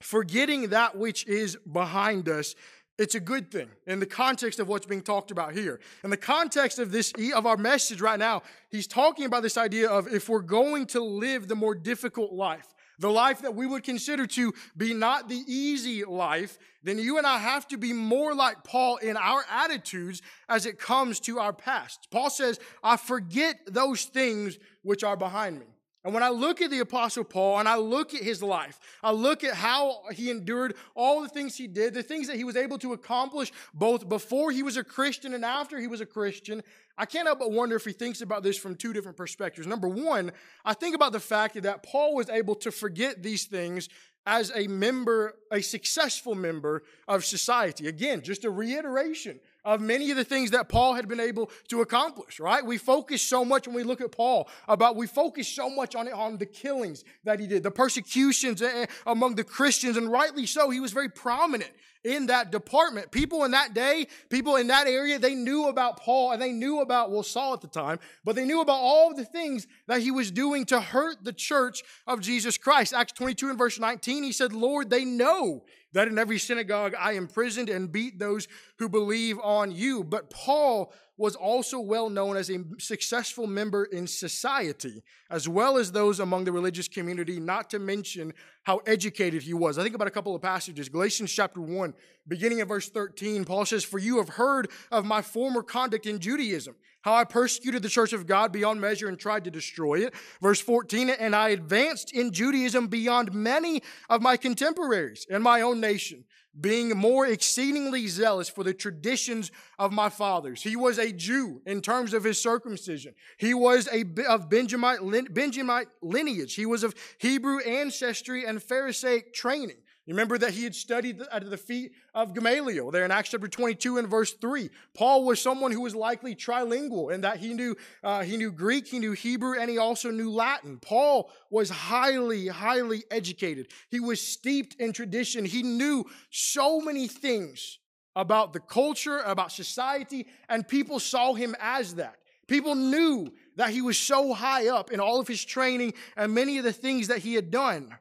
forgetting 0.00 0.68
that 0.68 0.96
which 0.96 1.26
is 1.26 1.56
behind 1.70 2.28
us, 2.28 2.54
it's 2.98 3.14
a 3.14 3.20
good 3.20 3.50
thing 3.50 3.68
in 3.86 4.00
the 4.00 4.06
context 4.06 4.60
of 4.60 4.68
what's 4.68 4.86
being 4.86 5.02
talked 5.02 5.30
about 5.30 5.54
here. 5.54 5.80
In 6.04 6.10
the 6.10 6.16
context 6.16 6.78
of 6.78 6.92
this 6.92 7.12
of 7.34 7.46
our 7.46 7.56
message 7.56 8.00
right 8.00 8.18
now, 8.18 8.42
he's 8.70 8.86
talking 8.86 9.24
about 9.24 9.42
this 9.42 9.56
idea 9.56 9.88
of 9.88 10.06
if 10.06 10.28
we're 10.28 10.40
going 10.40 10.86
to 10.86 11.00
live 11.00 11.48
the 11.48 11.56
more 11.56 11.74
difficult 11.74 12.32
life, 12.32 12.72
the 13.02 13.10
life 13.10 13.42
that 13.42 13.54
we 13.54 13.66
would 13.66 13.82
consider 13.82 14.26
to 14.28 14.54
be 14.76 14.94
not 14.94 15.28
the 15.28 15.42
easy 15.46 16.04
life, 16.04 16.56
then 16.84 16.98
you 16.98 17.18
and 17.18 17.26
I 17.26 17.38
have 17.38 17.66
to 17.68 17.76
be 17.76 17.92
more 17.92 18.32
like 18.32 18.62
Paul 18.62 18.96
in 18.98 19.16
our 19.16 19.44
attitudes 19.50 20.22
as 20.48 20.66
it 20.66 20.78
comes 20.78 21.18
to 21.20 21.40
our 21.40 21.52
past. 21.52 22.08
Paul 22.12 22.30
says, 22.30 22.60
I 22.82 22.96
forget 22.96 23.56
those 23.66 24.04
things 24.04 24.56
which 24.82 25.02
are 25.02 25.16
behind 25.16 25.58
me. 25.58 25.66
And 26.04 26.12
when 26.12 26.24
I 26.24 26.30
look 26.30 26.60
at 26.60 26.70
the 26.70 26.80
Apostle 26.80 27.22
Paul 27.22 27.60
and 27.60 27.68
I 27.68 27.76
look 27.76 28.12
at 28.12 28.22
his 28.22 28.42
life, 28.42 28.80
I 29.02 29.12
look 29.12 29.44
at 29.44 29.54
how 29.54 30.02
he 30.12 30.30
endured 30.30 30.74
all 30.96 31.22
the 31.22 31.28
things 31.28 31.56
he 31.56 31.68
did, 31.68 31.94
the 31.94 32.02
things 32.02 32.26
that 32.26 32.36
he 32.36 32.44
was 32.44 32.56
able 32.56 32.78
to 32.78 32.92
accomplish 32.92 33.52
both 33.72 34.08
before 34.08 34.50
he 34.50 34.64
was 34.64 34.76
a 34.76 34.82
Christian 34.82 35.32
and 35.32 35.44
after 35.44 35.78
he 35.78 35.86
was 35.86 36.00
a 36.00 36.06
Christian, 36.06 36.62
I 36.98 37.06
can't 37.06 37.26
help 37.26 37.38
but 37.38 37.52
wonder 37.52 37.76
if 37.76 37.84
he 37.84 37.92
thinks 37.92 38.20
about 38.20 38.42
this 38.42 38.58
from 38.58 38.74
two 38.74 38.92
different 38.92 39.16
perspectives. 39.16 39.66
Number 39.66 39.88
one, 39.88 40.32
I 40.64 40.74
think 40.74 40.96
about 40.96 41.12
the 41.12 41.20
fact 41.20 41.60
that 41.62 41.82
Paul 41.84 42.16
was 42.16 42.28
able 42.28 42.56
to 42.56 42.72
forget 42.72 43.22
these 43.22 43.44
things 43.44 43.88
as 44.26 44.52
a 44.54 44.66
member, 44.66 45.36
a 45.50 45.60
successful 45.60 46.34
member 46.34 46.82
of 47.08 47.24
society. 47.24 47.86
Again, 47.86 48.22
just 48.22 48.44
a 48.44 48.50
reiteration 48.50 49.40
of 49.64 49.80
many 49.80 50.10
of 50.10 50.16
the 50.16 50.24
things 50.24 50.50
that 50.50 50.68
Paul 50.68 50.94
had 50.94 51.08
been 51.08 51.20
able 51.20 51.50
to 51.68 51.80
accomplish, 51.80 52.40
right? 52.40 52.64
We 52.64 52.78
focus 52.78 53.22
so 53.22 53.44
much 53.44 53.66
when 53.66 53.76
we 53.76 53.82
look 53.82 54.00
at 54.00 54.12
Paul 54.12 54.48
about, 54.68 54.96
we 54.96 55.06
focus 55.06 55.48
so 55.48 55.70
much 55.70 55.94
on, 55.94 56.08
it, 56.08 56.14
on 56.14 56.38
the 56.38 56.46
killings 56.46 57.04
that 57.24 57.38
he 57.38 57.46
did, 57.46 57.62
the 57.62 57.70
persecutions 57.70 58.60
eh, 58.62 58.70
eh, 58.74 58.86
among 59.06 59.36
the 59.36 59.44
Christians, 59.44 59.96
and 59.96 60.10
rightly 60.10 60.46
so. 60.46 60.70
He 60.70 60.80
was 60.80 60.92
very 60.92 61.08
prominent 61.08 61.70
in 62.04 62.26
that 62.26 62.50
department. 62.50 63.10
People 63.12 63.44
in 63.44 63.52
that 63.52 63.74
day, 63.74 64.08
people 64.28 64.56
in 64.56 64.66
that 64.68 64.86
area, 64.86 65.18
they 65.18 65.34
knew 65.34 65.68
about 65.68 65.98
Paul 65.98 66.32
and 66.32 66.42
they 66.42 66.52
knew 66.52 66.80
about, 66.80 67.10
well, 67.10 67.22
Saul 67.22 67.54
at 67.54 67.60
the 67.60 67.68
time, 67.68 67.98
but 68.24 68.34
they 68.34 68.44
knew 68.44 68.60
about 68.60 68.80
all 68.80 69.14
the 69.14 69.24
things 69.24 69.66
that 69.86 70.00
he 70.00 70.10
was 70.10 70.30
doing 70.30 70.64
to 70.66 70.80
hurt 70.80 71.22
the 71.22 71.32
church 71.32 71.82
of 72.06 72.20
Jesus 72.20 72.58
Christ. 72.58 72.92
Acts 72.92 73.12
22 73.12 73.50
and 73.50 73.58
verse 73.58 73.78
19, 73.78 74.24
he 74.24 74.32
said, 74.32 74.52
Lord, 74.52 74.90
they 74.90 75.04
know 75.04 75.62
that 75.92 76.08
in 76.08 76.18
every 76.18 76.38
synagogue 76.38 76.94
I 76.98 77.12
imprisoned 77.12 77.68
and 77.68 77.92
beat 77.92 78.18
those 78.18 78.48
who 78.78 78.88
believe 78.88 79.38
on 79.42 79.70
you. 79.70 80.04
But 80.04 80.30
Paul 80.30 80.92
was 81.18 81.36
also 81.36 81.78
well 81.78 82.08
known 82.08 82.36
as 82.36 82.50
a 82.50 82.64
successful 82.78 83.46
member 83.46 83.84
in 83.84 84.06
society, 84.06 85.02
as 85.30 85.48
well 85.48 85.76
as 85.76 85.92
those 85.92 86.20
among 86.20 86.44
the 86.44 86.52
religious 86.52 86.88
community, 86.88 87.38
not 87.38 87.70
to 87.70 87.78
mention 87.78 88.32
how 88.64 88.78
educated 88.86 89.42
he 89.42 89.54
was. 89.54 89.78
I 89.78 89.82
think 89.82 89.94
about 89.94 90.08
a 90.08 90.12
couple 90.12 90.34
of 90.34 90.42
passages. 90.42 90.88
Galatians 90.88 91.30
chapter 91.32 91.60
1, 91.60 91.94
beginning 92.26 92.60
of 92.60 92.68
verse 92.68 92.88
13, 92.88 93.44
Paul 93.44 93.66
says, 93.66 93.84
For 93.84 93.98
you 93.98 94.16
have 94.18 94.30
heard 94.30 94.70
of 94.90 95.04
my 95.04 95.22
former 95.22 95.62
conduct 95.62 96.06
in 96.06 96.18
Judaism 96.18 96.74
how 97.02 97.14
I 97.14 97.24
persecuted 97.24 97.82
the 97.82 97.88
church 97.88 98.12
of 98.12 98.26
God 98.26 98.52
beyond 98.52 98.80
measure 98.80 99.08
and 99.08 99.18
tried 99.18 99.44
to 99.44 99.50
destroy 99.50 100.06
it. 100.06 100.14
Verse 100.40 100.60
14, 100.60 101.10
and 101.10 101.36
I 101.36 101.50
advanced 101.50 102.12
in 102.12 102.32
Judaism 102.32 102.86
beyond 102.86 103.32
many 103.32 103.82
of 104.08 104.22
my 104.22 104.36
contemporaries 104.36 105.26
in 105.28 105.42
my 105.42 105.60
own 105.60 105.80
nation, 105.80 106.24
being 106.60 106.96
more 106.96 107.26
exceedingly 107.26 108.06
zealous 108.06 108.48
for 108.48 108.62
the 108.62 108.74
traditions 108.74 109.50
of 109.78 109.92
my 109.92 110.08
fathers. 110.08 110.62
He 110.62 110.76
was 110.76 110.98
a 110.98 111.12
Jew 111.12 111.62
in 111.66 111.80
terms 111.80 112.14
of 112.14 112.24
his 112.24 112.40
circumcision. 112.40 113.14
He 113.38 113.54
was 113.54 113.88
a 113.92 114.04
of 114.28 114.48
Benjamite, 114.48 115.00
Benjamite 115.32 115.88
lineage. 116.02 116.54
He 116.54 116.66
was 116.66 116.84
of 116.84 116.94
Hebrew 117.18 117.60
ancestry 117.60 118.44
and 118.44 118.62
Pharisaic 118.62 119.32
training. 119.32 119.78
You 120.04 120.14
remember 120.14 120.36
that 120.38 120.50
he 120.50 120.64
had 120.64 120.74
studied 120.74 121.22
at 121.30 121.48
the 121.48 121.56
feet 121.56 121.92
of 122.12 122.34
Gamaliel 122.34 122.90
there 122.90 123.04
in 123.04 123.12
Acts 123.12 123.30
chapter 123.30 123.46
22 123.46 123.98
and 123.98 124.08
verse 124.08 124.32
3. 124.32 124.68
Paul 124.94 125.24
was 125.24 125.40
someone 125.40 125.70
who 125.70 125.80
was 125.80 125.94
likely 125.94 126.34
trilingual 126.34 127.14
in 127.14 127.20
that 127.20 127.36
he 127.36 127.54
knew, 127.54 127.76
uh, 128.02 128.22
he 128.22 128.36
knew 128.36 128.50
Greek, 128.50 128.88
he 128.88 128.98
knew 128.98 129.12
Hebrew, 129.12 129.60
and 129.60 129.70
he 129.70 129.78
also 129.78 130.10
knew 130.10 130.28
Latin. 130.32 130.78
Paul 130.78 131.30
was 131.50 131.70
highly, 131.70 132.48
highly 132.48 133.04
educated. 133.12 133.68
He 133.90 134.00
was 134.00 134.20
steeped 134.20 134.74
in 134.80 134.92
tradition. 134.92 135.44
He 135.44 135.62
knew 135.62 136.04
so 136.30 136.80
many 136.80 137.06
things 137.06 137.78
about 138.16 138.52
the 138.52 138.60
culture, 138.60 139.18
about 139.18 139.52
society, 139.52 140.26
and 140.48 140.66
people 140.66 140.98
saw 140.98 141.32
him 141.34 141.54
as 141.60 141.94
that. 141.94 142.16
People 142.48 142.74
knew 142.74 143.32
that 143.54 143.70
he 143.70 143.80
was 143.80 143.96
so 143.96 144.34
high 144.34 144.66
up 144.66 144.90
in 144.90 144.98
all 144.98 145.20
of 145.20 145.28
his 145.28 145.44
training 145.44 145.94
and 146.16 146.34
many 146.34 146.58
of 146.58 146.64
the 146.64 146.72
things 146.72 147.06
that 147.06 147.18
he 147.18 147.34
had 147.34 147.52
done. 147.52 147.94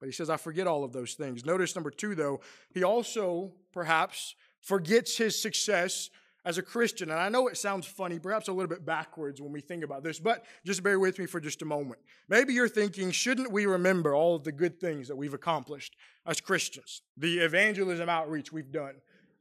But 0.00 0.06
he 0.06 0.12
says, 0.12 0.30
I 0.30 0.36
forget 0.36 0.66
all 0.66 0.84
of 0.84 0.92
those 0.92 1.14
things. 1.14 1.44
Notice 1.44 1.74
number 1.74 1.90
two, 1.90 2.14
though, 2.14 2.40
he 2.70 2.82
also 2.82 3.52
perhaps 3.72 4.34
forgets 4.60 5.16
his 5.16 5.40
success 5.40 6.10
as 6.44 6.58
a 6.58 6.62
Christian. 6.62 7.10
And 7.10 7.18
I 7.18 7.28
know 7.28 7.48
it 7.48 7.56
sounds 7.56 7.86
funny, 7.86 8.18
perhaps 8.18 8.48
a 8.48 8.52
little 8.52 8.68
bit 8.68 8.84
backwards 8.84 9.40
when 9.40 9.52
we 9.52 9.60
think 9.60 9.82
about 9.82 10.02
this, 10.02 10.18
but 10.18 10.44
just 10.64 10.82
bear 10.82 10.98
with 10.98 11.18
me 11.18 11.26
for 11.26 11.40
just 11.40 11.62
a 11.62 11.64
moment. 11.64 12.00
Maybe 12.28 12.52
you're 12.52 12.68
thinking, 12.68 13.10
shouldn't 13.10 13.50
we 13.50 13.66
remember 13.66 14.14
all 14.14 14.36
of 14.36 14.44
the 14.44 14.52
good 14.52 14.78
things 14.78 15.08
that 15.08 15.16
we've 15.16 15.34
accomplished 15.34 15.96
as 16.26 16.40
Christians? 16.40 17.02
The 17.16 17.38
evangelism 17.38 18.08
outreach 18.08 18.52
we've 18.52 18.70
done, 18.70 18.96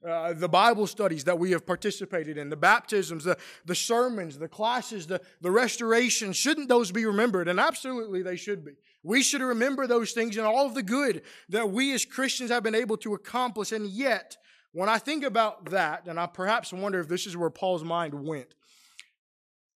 uh, 0.07 0.33
the 0.33 0.49
Bible 0.49 0.87
studies 0.87 1.23
that 1.25 1.39
we 1.39 1.51
have 1.51 1.65
participated 1.65 2.37
in, 2.37 2.49
the 2.49 2.57
baptisms, 2.57 3.23
the, 3.23 3.37
the 3.65 3.75
sermons, 3.75 4.37
the 4.37 4.47
classes, 4.47 5.07
the, 5.07 5.21
the 5.41 5.51
restoration, 5.51 6.33
shouldn't 6.33 6.69
those 6.69 6.91
be 6.91 7.05
remembered? 7.05 7.47
And 7.47 7.59
absolutely 7.59 8.21
they 8.21 8.35
should 8.35 8.65
be. 8.65 8.73
We 9.03 9.21
should 9.21 9.41
remember 9.41 9.85
those 9.85 10.13
things 10.13 10.37
and 10.37 10.45
all 10.45 10.65
of 10.65 10.75
the 10.75 10.83
good 10.83 11.23
that 11.49 11.69
we 11.69 11.93
as 11.93 12.05
Christians 12.05 12.49
have 12.49 12.63
been 12.63 12.75
able 12.75 12.97
to 12.97 13.13
accomplish. 13.13 13.73
And 13.73 13.87
yet, 13.87 14.37
when 14.71 14.87
I 14.89 14.97
think 14.97 15.23
about 15.23 15.71
that, 15.71 16.07
and 16.07 16.19
I 16.19 16.25
perhaps 16.25 16.71
wonder 16.71 16.99
if 16.99 17.09
this 17.09 17.27
is 17.27 17.35
where 17.35 17.49
Paul's 17.49 17.83
mind 17.83 18.13
went, 18.13 18.55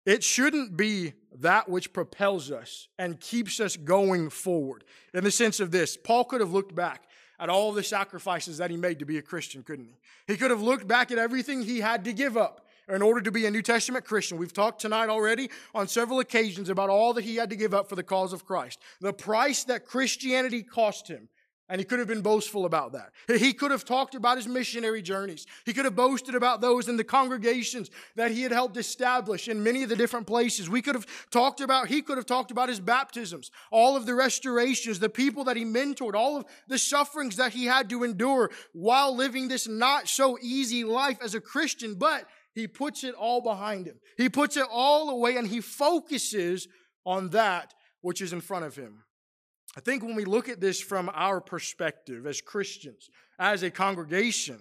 it 0.04 0.22
shouldn't 0.22 0.76
be 0.76 1.14
that 1.38 1.68
which 1.68 1.92
propels 1.94 2.50
us 2.50 2.88
and 2.98 3.18
keeps 3.18 3.58
us 3.58 3.76
going 3.76 4.28
forward. 4.28 4.84
In 5.14 5.24
the 5.24 5.30
sense 5.30 5.60
of 5.60 5.70
this, 5.70 5.96
Paul 5.96 6.24
could 6.24 6.42
have 6.42 6.52
looked 6.52 6.74
back 6.74 7.04
at 7.40 7.48
all 7.48 7.72
the 7.72 7.82
sacrifices 7.82 8.58
that 8.58 8.70
he 8.70 8.76
made 8.76 8.98
to 8.98 9.06
be 9.06 9.16
a 9.16 9.22
Christian, 9.22 9.62
couldn't 9.62 9.86
he? 9.86 9.96
He 10.26 10.36
could 10.36 10.50
have 10.50 10.62
looked 10.62 10.86
back 10.86 11.10
at 11.10 11.18
everything 11.18 11.62
he 11.62 11.80
had 11.80 12.04
to 12.04 12.12
give 12.12 12.36
up 12.36 12.63
in 12.88 13.02
order 13.02 13.20
to 13.20 13.30
be 13.30 13.46
a 13.46 13.50
New 13.50 13.62
Testament 13.62 14.04
Christian. 14.04 14.38
We've 14.38 14.52
talked 14.52 14.80
tonight 14.80 15.08
already 15.08 15.50
on 15.74 15.88
several 15.88 16.20
occasions 16.20 16.68
about 16.68 16.90
all 16.90 17.14
that 17.14 17.24
he 17.24 17.36
had 17.36 17.50
to 17.50 17.56
give 17.56 17.74
up 17.74 17.88
for 17.88 17.96
the 17.96 18.02
cause 18.02 18.32
of 18.32 18.44
Christ. 18.44 18.80
The 19.00 19.12
price 19.12 19.64
that 19.64 19.86
Christianity 19.86 20.62
cost 20.62 21.08
him 21.08 21.28
and 21.68 21.80
he 21.80 21.84
could 21.84 21.98
have 21.98 22.08
been 22.08 22.20
boastful 22.20 22.66
about 22.66 22.92
that. 22.92 23.12
He 23.38 23.54
could 23.54 23.70
have 23.70 23.84
talked 23.84 24.14
about 24.14 24.36
his 24.36 24.46
missionary 24.46 25.00
journeys. 25.00 25.46
He 25.64 25.72
could 25.72 25.86
have 25.86 25.96
boasted 25.96 26.34
about 26.34 26.60
those 26.60 26.88
in 26.88 26.96
the 26.96 27.04
congregations 27.04 27.90
that 28.16 28.30
he 28.30 28.42
had 28.42 28.52
helped 28.52 28.76
establish 28.76 29.48
in 29.48 29.62
many 29.62 29.82
of 29.82 29.88
the 29.88 29.96
different 29.96 30.26
places. 30.26 30.68
We 30.68 30.82
could 30.82 30.94
have 30.94 31.06
talked 31.30 31.60
about, 31.60 31.88
he 31.88 32.02
could 32.02 32.18
have 32.18 32.26
talked 32.26 32.50
about 32.50 32.68
his 32.68 32.80
baptisms, 32.80 33.50
all 33.70 33.96
of 33.96 34.04
the 34.04 34.14
restorations, 34.14 34.98
the 34.98 35.08
people 35.08 35.44
that 35.44 35.56
he 35.56 35.64
mentored, 35.64 36.14
all 36.14 36.36
of 36.36 36.44
the 36.68 36.78
sufferings 36.78 37.36
that 37.36 37.52
he 37.52 37.64
had 37.64 37.88
to 37.90 38.04
endure 38.04 38.50
while 38.72 39.16
living 39.16 39.48
this 39.48 39.66
not 39.66 40.06
so 40.06 40.38
easy 40.42 40.84
life 40.84 41.18
as 41.22 41.34
a 41.34 41.40
Christian. 41.40 41.94
But 41.94 42.26
he 42.54 42.68
puts 42.68 43.04
it 43.04 43.14
all 43.14 43.40
behind 43.40 43.86
him. 43.86 43.98
He 44.16 44.28
puts 44.28 44.56
it 44.56 44.66
all 44.70 45.10
away 45.10 45.36
and 45.36 45.46
he 45.46 45.60
focuses 45.60 46.68
on 47.04 47.30
that 47.30 47.74
which 48.00 48.20
is 48.22 48.32
in 48.32 48.40
front 48.40 48.64
of 48.64 48.76
him. 48.76 49.04
I 49.76 49.80
think 49.80 50.02
when 50.02 50.14
we 50.14 50.24
look 50.24 50.48
at 50.48 50.60
this 50.60 50.80
from 50.80 51.10
our 51.12 51.40
perspective 51.40 52.26
as 52.26 52.40
Christians, 52.40 53.10
as 53.38 53.62
a 53.62 53.70
congregation, 53.70 54.58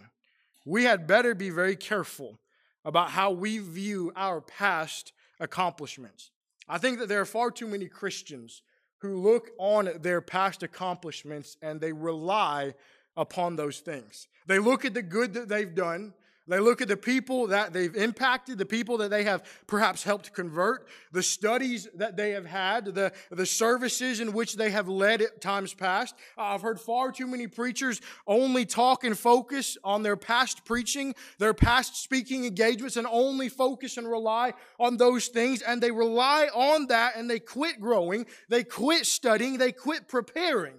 we 0.65 0.85
had 0.85 1.05
better 1.05 1.35
be 1.35 1.51
very 1.51 1.75
careful 1.75 2.39
about 2.83 3.11
how 3.11 3.31
we 3.31 3.59
view 3.59 4.11
our 4.15 4.41
past 4.41 5.13
accomplishments. 5.39 6.31
I 6.67 6.77
think 6.77 6.99
that 6.99 7.09
there 7.09 7.21
are 7.21 7.25
far 7.25 7.51
too 7.51 7.67
many 7.67 7.87
Christians 7.87 8.63
who 8.99 9.21
look 9.21 9.49
on 9.59 9.89
their 10.01 10.21
past 10.21 10.63
accomplishments 10.63 11.57
and 11.61 11.79
they 11.79 11.91
rely 11.91 12.73
upon 13.15 13.55
those 13.55 13.79
things. 13.79 14.27
They 14.47 14.59
look 14.59 14.85
at 14.85 14.93
the 14.93 15.01
good 15.01 15.33
that 15.33 15.49
they've 15.49 15.75
done, 15.75 16.13
they 16.45 16.59
look 16.59 16.81
at 16.81 16.89
the 16.89 16.97
people 16.97 17.47
that 17.47 17.71
they've 17.71 17.95
impacted, 17.95 18.57
the 18.57 18.65
people 18.65 18.97
that 18.97 19.09
they 19.09 19.23
have 19.23 19.43
perhaps 19.65 20.03
helped 20.03 20.33
convert, 20.33 20.87
the 21.13 21.23
studies 21.23 21.87
that 21.95 22.17
they 22.17 22.31
have 22.31 22.45
had, 22.45 22.85
the, 22.85 23.13
the 23.31 23.45
services 23.45 24.19
in 24.19 24.33
which 24.33 24.55
they 24.55 24.69
have 24.69 24.89
led 24.89 25.21
at 25.21 25.39
times 25.39 25.73
past. 25.73 26.15
I've 26.37 26.61
heard 26.61 26.81
far 26.81 27.13
too 27.13 27.27
many 27.27 27.47
preachers 27.47 28.01
only 28.27 28.65
talk 28.65 29.05
and 29.05 29.17
focus 29.17 29.77
on 29.85 30.03
their 30.03 30.17
past 30.17 30.65
preaching, 30.65 31.15
their 31.39 31.53
past 31.53 31.95
speaking 31.95 32.43
engagements, 32.43 32.97
and 32.97 33.07
only 33.09 33.47
focus 33.47 33.95
and 33.95 34.09
rely 34.09 34.53
on 34.79 34.97
those 34.97 35.27
things. 35.27 35.61
And 35.61 35.81
they 35.81 35.91
rely 35.91 36.49
on 36.53 36.87
that 36.87 37.15
and 37.15 37.29
they 37.29 37.39
quit 37.39 37.79
growing, 37.79 38.25
they 38.49 38.65
quit 38.65 39.05
studying, 39.05 39.59
they 39.59 39.71
quit 39.71 40.09
preparing. 40.09 40.75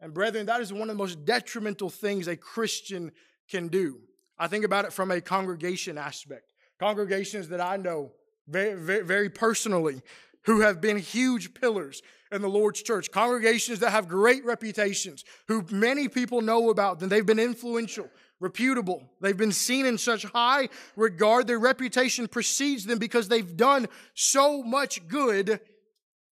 And 0.00 0.14
brethren, 0.14 0.46
that 0.46 0.60
is 0.60 0.72
one 0.72 0.82
of 0.82 0.88
the 0.88 0.94
most 0.94 1.24
detrimental 1.24 1.90
things 1.90 2.28
a 2.28 2.36
Christian 2.36 3.10
can 3.48 3.66
do. 3.66 3.98
I 4.38 4.48
think 4.48 4.64
about 4.64 4.84
it 4.84 4.92
from 4.92 5.10
a 5.10 5.20
congregation 5.20 5.98
aspect. 5.98 6.52
Congregations 6.78 7.48
that 7.48 7.60
I 7.60 7.76
know 7.76 8.12
very, 8.48 8.74
very, 8.74 9.04
very 9.04 9.30
personally 9.30 10.02
who 10.44 10.60
have 10.60 10.80
been 10.80 10.98
huge 10.98 11.54
pillars 11.54 12.02
in 12.30 12.42
the 12.42 12.48
Lord's 12.48 12.82
church. 12.82 13.10
Congregations 13.10 13.80
that 13.80 13.90
have 13.90 14.08
great 14.08 14.44
reputations, 14.44 15.24
who 15.48 15.64
many 15.70 16.08
people 16.08 16.40
know 16.40 16.70
about, 16.70 17.02
and 17.02 17.10
they've 17.10 17.26
been 17.26 17.38
influential, 17.38 18.08
reputable. 18.40 19.02
They've 19.20 19.36
been 19.36 19.52
seen 19.52 19.86
in 19.86 19.98
such 19.98 20.24
high 20.24 20.68
regard. 20.94 21.46
Their 21.46 21.58
reputation 21.58 22.28
precedes 22.28 22.84
them 22.84 22.98
because 22.98 23.28
they've 23.28 23.56
done 23.56 23.86
so 24.14 24.62
much 24.62 25.06
good 25.08 25.60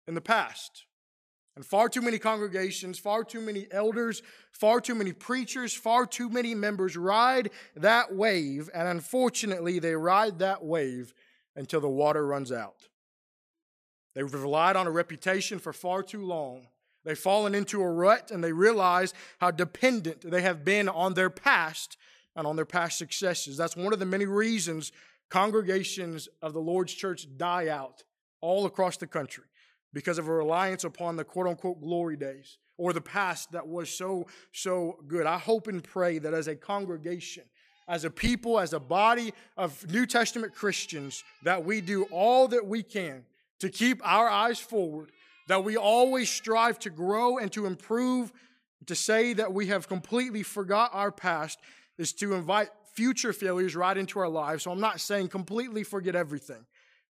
in 0.07 0.15
the 0.15 0.21
past. 0.21 0.85
And 1.57 1.65
far 1.65 1.89
too 1.89 2.03
many 2.03 2.19
congregations, 2.19 2.99
far 2.99 3.25
too 3.25 3.41
many 3.41 3.67
elders, 3.71 4.23
far 4.53 4.79
too 4.79 4.95
many 4.95 5.15
preachers, 5.15 5.73
far 5.73 6.07
too 6.07 6.29
many 6.29 6.55
members 6.55 6.97
ride 6.97 7.51
that 7.75 8.15
wave. 8.15 8.69
And 8.75 8.87
unfortunately, 8.87 9.79
they 9.79 9.95
ride 9.95 10.39
that 10.41 10.63
wave 10.63 11.15
until 11.57 11.81
the 11.81 11.89
water 11.89 12.27
runs 12.27 12.53
out. 12.53 12.89
They've 14.15 14.33
relied 14.33 14.77
on 14.77 14.87
a 14.87 14.91
reputation 14.91 15.59
for 15.59 15.73
far 15.73 16.03
too 16.03 16.25
long. 16.25 16.69
They've 17.05 17.19
fallen 17.19 17.55
into 17.55 17.81
a 17.81 17.91
rut 17.91 18.31
and 18.31 18.45
they 18.45 18.53
realize 18.53 19.15
how 19.41 19.51
dependent 19.51 20.31
they 20.31 20.43
have 20.43 20.65
been 20.65 20.91
on 20.91 21.15
their 21.15 21.31
past 21.31 21.97
and 22.35 22.47
on 22.47 22.57
their 22.57 22.67
past 22.67 22.99
successes. 22.99 23.57
That's 23.57 23.77
one 23.77 23.95
of 23.95 23.99
the 23.99 24.05
many 24.05 24.27
reasons 24.27 24.93
congregations 25.31 26.29
of 26.43 26.53
the 26.53 26.61
Lord's 26.61 26.93
church 26.93 27.27
die 27.37 27.69
out 27.69 28.05
all 28.41 28.67
across 28.67 28.97
the 28.99 29.07
country 29.07 29.45
because 29.97 30.19
of 30.19 30.29
a 30.29 30.31
reliance 30.31 30.85
upon 30.85 31.17
the 31.17 31.25
quote 31.25 31.47
unquote 31.47 31.81
glory 31.81 32.19
days 32.19 32.59
or 32.77 32.93
the 32.93 33.01
past 33.01 33.53
that 33.53 33.67
was 33.67 33.89
so, 33.89 34.27
so 34.53 34.99
good. 35.09 35.25
I 35.25 35.39
hope 35.39 35.69
and 35.69 35.83
pray 35.83 36.19
that 36.19 36.35
as 36.35 36.49
a 36.49 36.55
congregation, 36.55 37.45
as 37.89 38.05
a 38.05 38.11
people, 38.11 38.61
as 38.61 38.75
a 38.75 38.79
body 38.79 39.33
of 39.57 39.91
New 39.91 40.05
Testament 40.05 40.55
Christians, 40.55 41.25
that 41.45 41.65
we 41.65 41.81
do 41.81 42.03
all 42.11 42.47
that 42.49 42.67
we 42.67 42.83
can 42.83 43.25
to 43.61 43.71
keep 43.71 44.07
our 44.07 44.29
eyes 44.29 44.61
forward, 44.61 45.13
that 45.49 45.65
we 45.65 45.79
always 45.79 46.29
strive 46.29 46.79
to 46.81 46.91
grow 46.91 47.39
and 47.39 47.51
to 47.53 47.65
improve. 47.65 48.35
To 48.89 48.95
say 48.95 49.33
that 49.33 49.55
we 49.55 49.69
have 49.69 49.89
completely 49.89 50.43
forgot 50.43 50.91
our 50.93 51.11
past 51.11 51.59
is 51.97 52.13
to 52.15 52.35
invite 52.35 52.69
future 52.93 53.33
failures 53.33 53.75
right 53.75 53.97
into 53.97 54.19
our 54.19 54.29
lives. 54.29 54.65
So 54.65 54.71
I'm 54.71 54.81
not 54.81 55.01
saying 55.01 55.29
completely 55.29 55.85
forget 55.85 56.15
everything, 56.15 56.67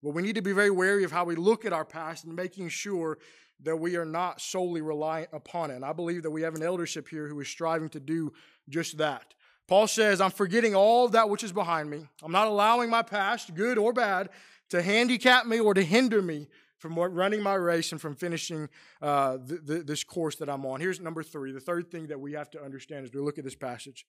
but 0.04 0.10
we 0.10 0.22
need 0.22 0.36
to 0.36 0.42
be 0.42 0.52
very 0.52 0.70
wary 0.70 1.04
of 1.04 1.12
how 1.12 1.24
we 1.24 1.36
look 1.36 1.66
at 1.66 1.74
our 1.74 1.86
past 1.86 2.26
and 2.26 2.36
making 2.36 2.70
sure 2.70 3.18
that 3.64 3.78
we 3.78 3.96
are 3.96 4.06
not 4.06 4.42
solely 4.42 4.82
reliant 4.82 5.30
upon 5.32 5.72
it. 5.72 5.76
And 5.76 5.86
I 5.86 5.94
believe 5.94 6.24
that 6.24 6.32
we 6.32 6.42
have 6.42 6.56
an 6.56 6.64
eldership 6.64 7.08
here 7.08 7.28
who 7.28 7.40
is 7.40 7.48
striving 7.48 7.90
to 7.90 8.00
do 8.00 8.34
just 8.68 8.98
that. 8.98 9.34
Paul 9.68 9.88
says, 9.88 10.20
I'm 10.20 10.32
forgetting 10.32 10.76
all 10.76 11.08
that 11.10 11.30
which 11.30 11.44
is 11.44 11.54
behind 11.54 11.90
me. 11.90 12.06
I'm 12.22 12.34
not 12.34 12.48
allowing 12.48 12.90
my 12.90 13.02
past, 13.02 13.56
good 13.56 13.78
or 13.78 13.94
bad, 13.94 14.30
to 14.70 14.82
handicap 14.82 15.46
me 15.46 15.60
or 15.60 15.74
to 15.74 15.82
hinder 15.82 16.22
me 16.22 16.48
from 16.78 17.00
running 17.00 17.42
my 17.42 17.54
race 17.54 17.94
and 17.94 18.02
from 18.02 18.14
finishing 18.14 18.68
uh, 19.02 19.38
th- 19.48 19.66
th- 19.66 19.86
this 19.86 20.04
course 20.04 20.36
that 20.36 20.50
I'm 20.50 20.66
on. 20.66 20.82
Here's 20.82 21.00
number 21.00 21.24
three. 21.24 21.54
The 21.54 21.62
third 21.62 21.90
thing 21.90 22.08
that 22.08 22.20
we 22.20 22.34
have 22.34 22.52
to 22.52 22.62
understand 22.62 23.06
as 23.06 23.14
we 23.14 23.22
look 23.22 23.38
at 23.38 23.46
this 23.46 23.56
passage. 23.56 24.06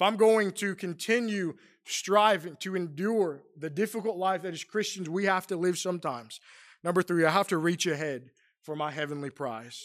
If 0.00 0.06
I'm 0.06 0.16
going 0.16 0.52
to 0.52 0.74
continue 0.74 1.56
striving 1.84 2.56
to 2.60 2.74
endure 2.74 3.42
the 3.54 3.68
difficult 3.68 4.16
life 4.16 4.40
that 4.40 4.54
as 4.54 4.64
Christians 4.64 5.10
we 5.10 5.26
have 5.26 5.46
to 5.48 5.58
live 5.58 5.76
sometimes, 5.76 6.40
number 6.82 7.02
three, 7.02 7.26
I 7.26 7.30
have 7.30 7.48
to 7.48 7.58
reach 7.58 7.86
ahead 7.86 8.30
for 8.62 8.74
my 8.74 8.90
heavenly 8.92 9.28
prize. 9.28 9.84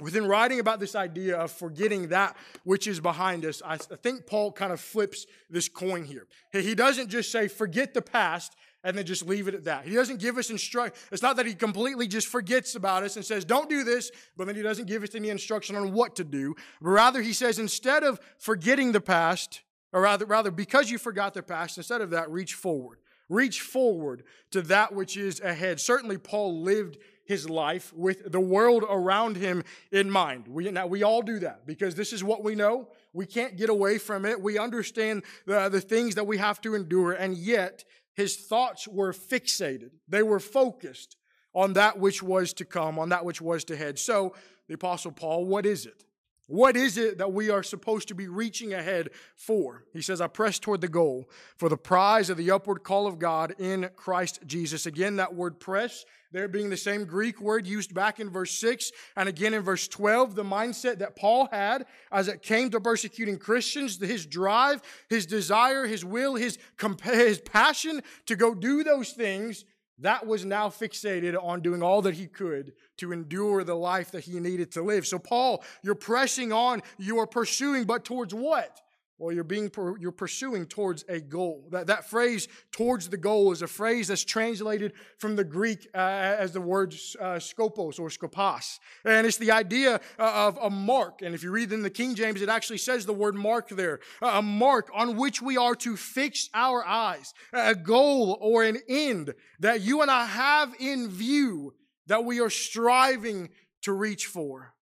Within 0.00 0.26
writing 0.26 0.60
about 0.60 0.78
this 0.78 0.94
idea 0.94 1.36
of 1.36 1.50
forgetting 1.50 2.08
that 2.08 2.36
which 2.62 2.86
is 2.86 3.00
behind 3.00 3.44
us, 3.44 3.60
I 3.64 3.76
think 3.76 4.26
Paul 4.26 4.52
kind 4.52 4.72
of 4.72 4.80
flips 4.80 5.26
this 5.50 5.68
coin 5.68 6.04
here. 6.04 6.26
He 6.52 6.76
doesn't 6.76 7.08
just 7.08 7.32
say, 7.32 7.48
forget 7.48 7.94
the 7.94 8.02
past 8.02 8.54
and 8.84 8.96
then 8.96 9.04
just 9.04 9.26
leave 9.26 9.48
it 9.48 9.54
at 9.54 9.64
that. 9.64 9.84
He 9.84 9.94
doesn't 9.94 10.20
give 10.20 10.38
us 10.38 10.50
instruction. 10.50 10.94
It's 11.10 11.20
not 11.20 11.34
that 11.36 11.46
he 11.46 11.54
completely 11.54 12.06
just 12.06 12.28
forgets 12.28 12.76
about 12.76 13.02
us 13.02 13.16
and 13.16 13.24
says, 13.24 13.44
don't 13.44 13.68
do 13.68 13.82
this, 13.82 14.12
but 14.36 14.46
then 14.46 14.54
he 14.54 14.62
doesn't 14.62 14.86
give 14.86 15.02
us 15.02 15.16
any 15.16 15.30
instruction 15.30 15.74
on 15.74 15.92
what 15.92 16.14
to 16.16 16.24
do. 16.24 16.54
But 16.80 16.90
rather, 16.90 17.20
he 17.20 17.32
says, 17.32 17.58
instead 17.58 18.04
of 18.04 18.20
forgetting 18.38 18.92
the 18.92 19.00
past, 19.00 19.62
or 19.92 20.02
rather, 20.02 20.26
rather, 20.26 20.52
because 20.52 20.90
you 20.90 20.98
forgot 20.98 21.34
the 21.34 21.42
past, 21.42 21.76
instead 21.76 22.02
of 22.02 22.10
that, 22.10 22.30
reach 22.30 22.54
forward. 22.54 22.98
Reach 23.28 23.60
forward 23.60 24.22
to 24.52 24.62
that 24.62 24.94
which 24.94 25.16
is 25.16 25.40
ahead. 25.40 25.80
Certainly, 25.80 26.18
Paul 26.18 26.62
lived 26.62 26.98
his 27.28 27.48
life 27.48 27.92
with 27.94 28.32
the 28.32 28.40
world 28.40 28.82
around 28.88 29.36
him 29.36 29.62
in 29.92 30.10
mind. 30.10 30.48
We, 30.48 30.70
now, 30.70 30.86
we 30.86 31.02
all 31.02 31.20
do 31.20 31.38
that 31.40 31.66
because 31.66 31.94
this 31.94 32.14
is 32.14 32.24
what 32.24 32.42
we 32.42 32.54
know. 32.54 32.88
We 33.12 33.26
can't 33.26 33.56
get 33.56 33.68
away 33.68 33.98
from 33.98 34.24
it. 34.24 34.40
We 34.40 34.58
understand 34.58 35.22
the, 35.44 35.68
the 35.68 35.82
things 35.82 36.14
that 36.14 36.26
we 36.26 36.38
have 36.38 36.58
to 36.62 36.74
endure, 36.74 37.12
and 37.12 37.36
yet 37.36 37.84
his 38.14 38.36
thoughts 38.36 38.88
were 38.88 39.12
fixated. 39.12 39.90
They 40.08 40.22
were 40.22 40.40
focused 40.40 41.16
on 41.54 41.74
that 41.74 41.98
which 41.98 42.22
was 42.22 42.54
to 42.54 42.64
come, 42.64 42.98
on 42.98 43.10
that 43.10 43.26
which 43.26 43.42
was 43.42 43.62
to 43.64 43.76
head. 43.76 43.98
So, 43.98 44.34
the 44.66 44.74
Apostle 44.74 45.12
Paul, 45.12 45.44
what 45.44 45.66
is 45.66 45.84
it? 45.84 46.04
What 46.48 46.78
is 46.78 46.96
it 46.96 47.18
that 47.18 47.34
we 47.34 47.50
are 47.50 47.62
supposed 47.62 48.08
to 48.08 48.14
be 48.14 48.26
reaching 48.26 48.72
ahead 48.72 49.10
for? 49.36 49.84
He 49.92 50.00
says, 50.00 50.22
I 50.22 50.28
press 50.28 50.58
toward 50.58 50.80
the 50.80 50.88
goal 50.88 51.28
for 51.58 51.68
the 51.68 51.76
prize 51.76 52.30
of 52.30 52.38
the 52.38 52.50
upward 52.50 52.82
call 52.82 53.06
of 53.06 53.18
God 53.18 53.54
in 53.58 53.90
Christ 53.96 54.40
Jesus. 54.46 54.86
Again, 54.86 55.16
that 55.16 55.34
word 55.34 55.60
press, 55.60 56.06
there 56.32 56.48
being 56.48 56.70
the 56.70 56.76
same 56.78 57.04
Greek 57.04 57.38
word 57.38 57.66
used 57.66 57.92
back 57.92 58.18
in 58.18 58.30
verse 58.30 58.52
6 58.52 58.92
and 59.14 59.28
again 59.28 59.52
in 59.52 59.60
verse 59.60 59.88
12, 59.88 60.36
the 60.36 60.42
mindset 60.42 61.00
that 61.00 61.16
Paul 61.16 61.48
had 61.52 61.84
as 62.10 62.28
it 62.28 62.40
came 62.40 62.70
to 62.70 62.80
persecuting 62.80 63.36
Christians, 63.36 63.98
his 63.98 64.24
drive, 64.24 64.80
his 65.10 65.26
desire, 65.26 65.86
his 65.86 66.02
will, 66.02 66.34
his, 66.34 66.56
his 67.02 67.40
passion 67.40 68.02
to 68.24 68.36
go 68.36 68.54
do 68.54 68.82
those 68.82 69.12
things 69.12 69.66
that 70.00 70.26
was 70.26 70.44
now 70.44 70.68
fixated 70.68 71.36
on 71.42 71.60
doing 71.60 71.82
all 71.82 72.02
that 72.02 72.14
he 72.14 72.26
could 72.26 72.72
to 72.98 73.12
endure 73.12 73.64
the 73.64 73.74
life 73.74 74.12
that 74.12 74.24
he 74.24 74.38
needed 74.38 74.72
to 74.72 74.82
live. 74.82 75.06
So, 75.06 75.18
Paul, 75.18 75.64
you're 75.82 75.94
pressing 75.94 76.52
on, 76.52 76.82
you 76.98 77.18
are 77.18 77.26
pursuing, 77.26 77.84
but 77.84 78.04
towards 78.04 78.34
what? 78.34 78.80
Well, 79.18 79.34
you're 79.34 79.42
being 79.42 79.68
you're 79.98 80.12
pursuing 80.12 80.66
towards 80.66 81.04
a 81.08 81.18
goal. 81.18 81.66
That 81.72 81.88
that 81.88 82.08
phrase 82.08 82.46
"towards 82.70 83.08
the 83.08 83.16
goal" 83.16 83.50
is 83.50 83.62
a 83.62 83.66
phrase 83.66 84.06
that's 84.06 84.24
translated 84.24 84.92
from 85.18 85.34
the 85.34 85.42
Greek 85.42 85.88
uh, 85.92 85.98
as 85.98 86.52
the 86.52 86.60
word 86.60 86.92
uh, 87.20 87.40
skopos 87.40 87.98
or 87.98 88.10
skopos, 88.10 88.78
and 89.04 89.26
it's 89.26 89.36
the 89.36 89.50
idea 89.50 90.00
uh, 90.20 90.32
of 90.46 90.56
a 90.62 90.70
mark. 90.70 91.22
And 91.22 91.34
if 91.34 91.42
you 91.42 91.50
read 91.50 91.72
in 91.72 91.82
the 91.82 91.90
King 91.90 92.14
James, 92.14 92.42
it 92.42 92.48
actually 92.48 92.78
says 92.78 93.06
the 93.06 93.12
word 93.12 93.34
"mark" 93.34 93.70
there, 93.70 93.98
a 94.22 94.40
mark 94.40 94.88
on 94.94 95.16
which 95.16 95.42
we 95.42 95.56
are 95.56 95.74
to 95.74 95.96
fix 95.96 96.48
our 96.54 96.86
eyes, 96.86 97.34
a 97.52 97.74
goal 97.74 98.38
or 98.40 98.62
an 98.62 98.78
end 98.88 99.34
that 99.58 99.80
you 99.80 100.00
and 100.00 100.12
I 100.12 100.26
have 100.26 100.74
in 100.78 101.08
view 101.08 101.74
that 102.06 102.24
we 102.24 102.40
are 102.40 102.50
striving 102.50 103.48
to 103.82 103.92
reach 103.92 104.26
for. 104.26 104.74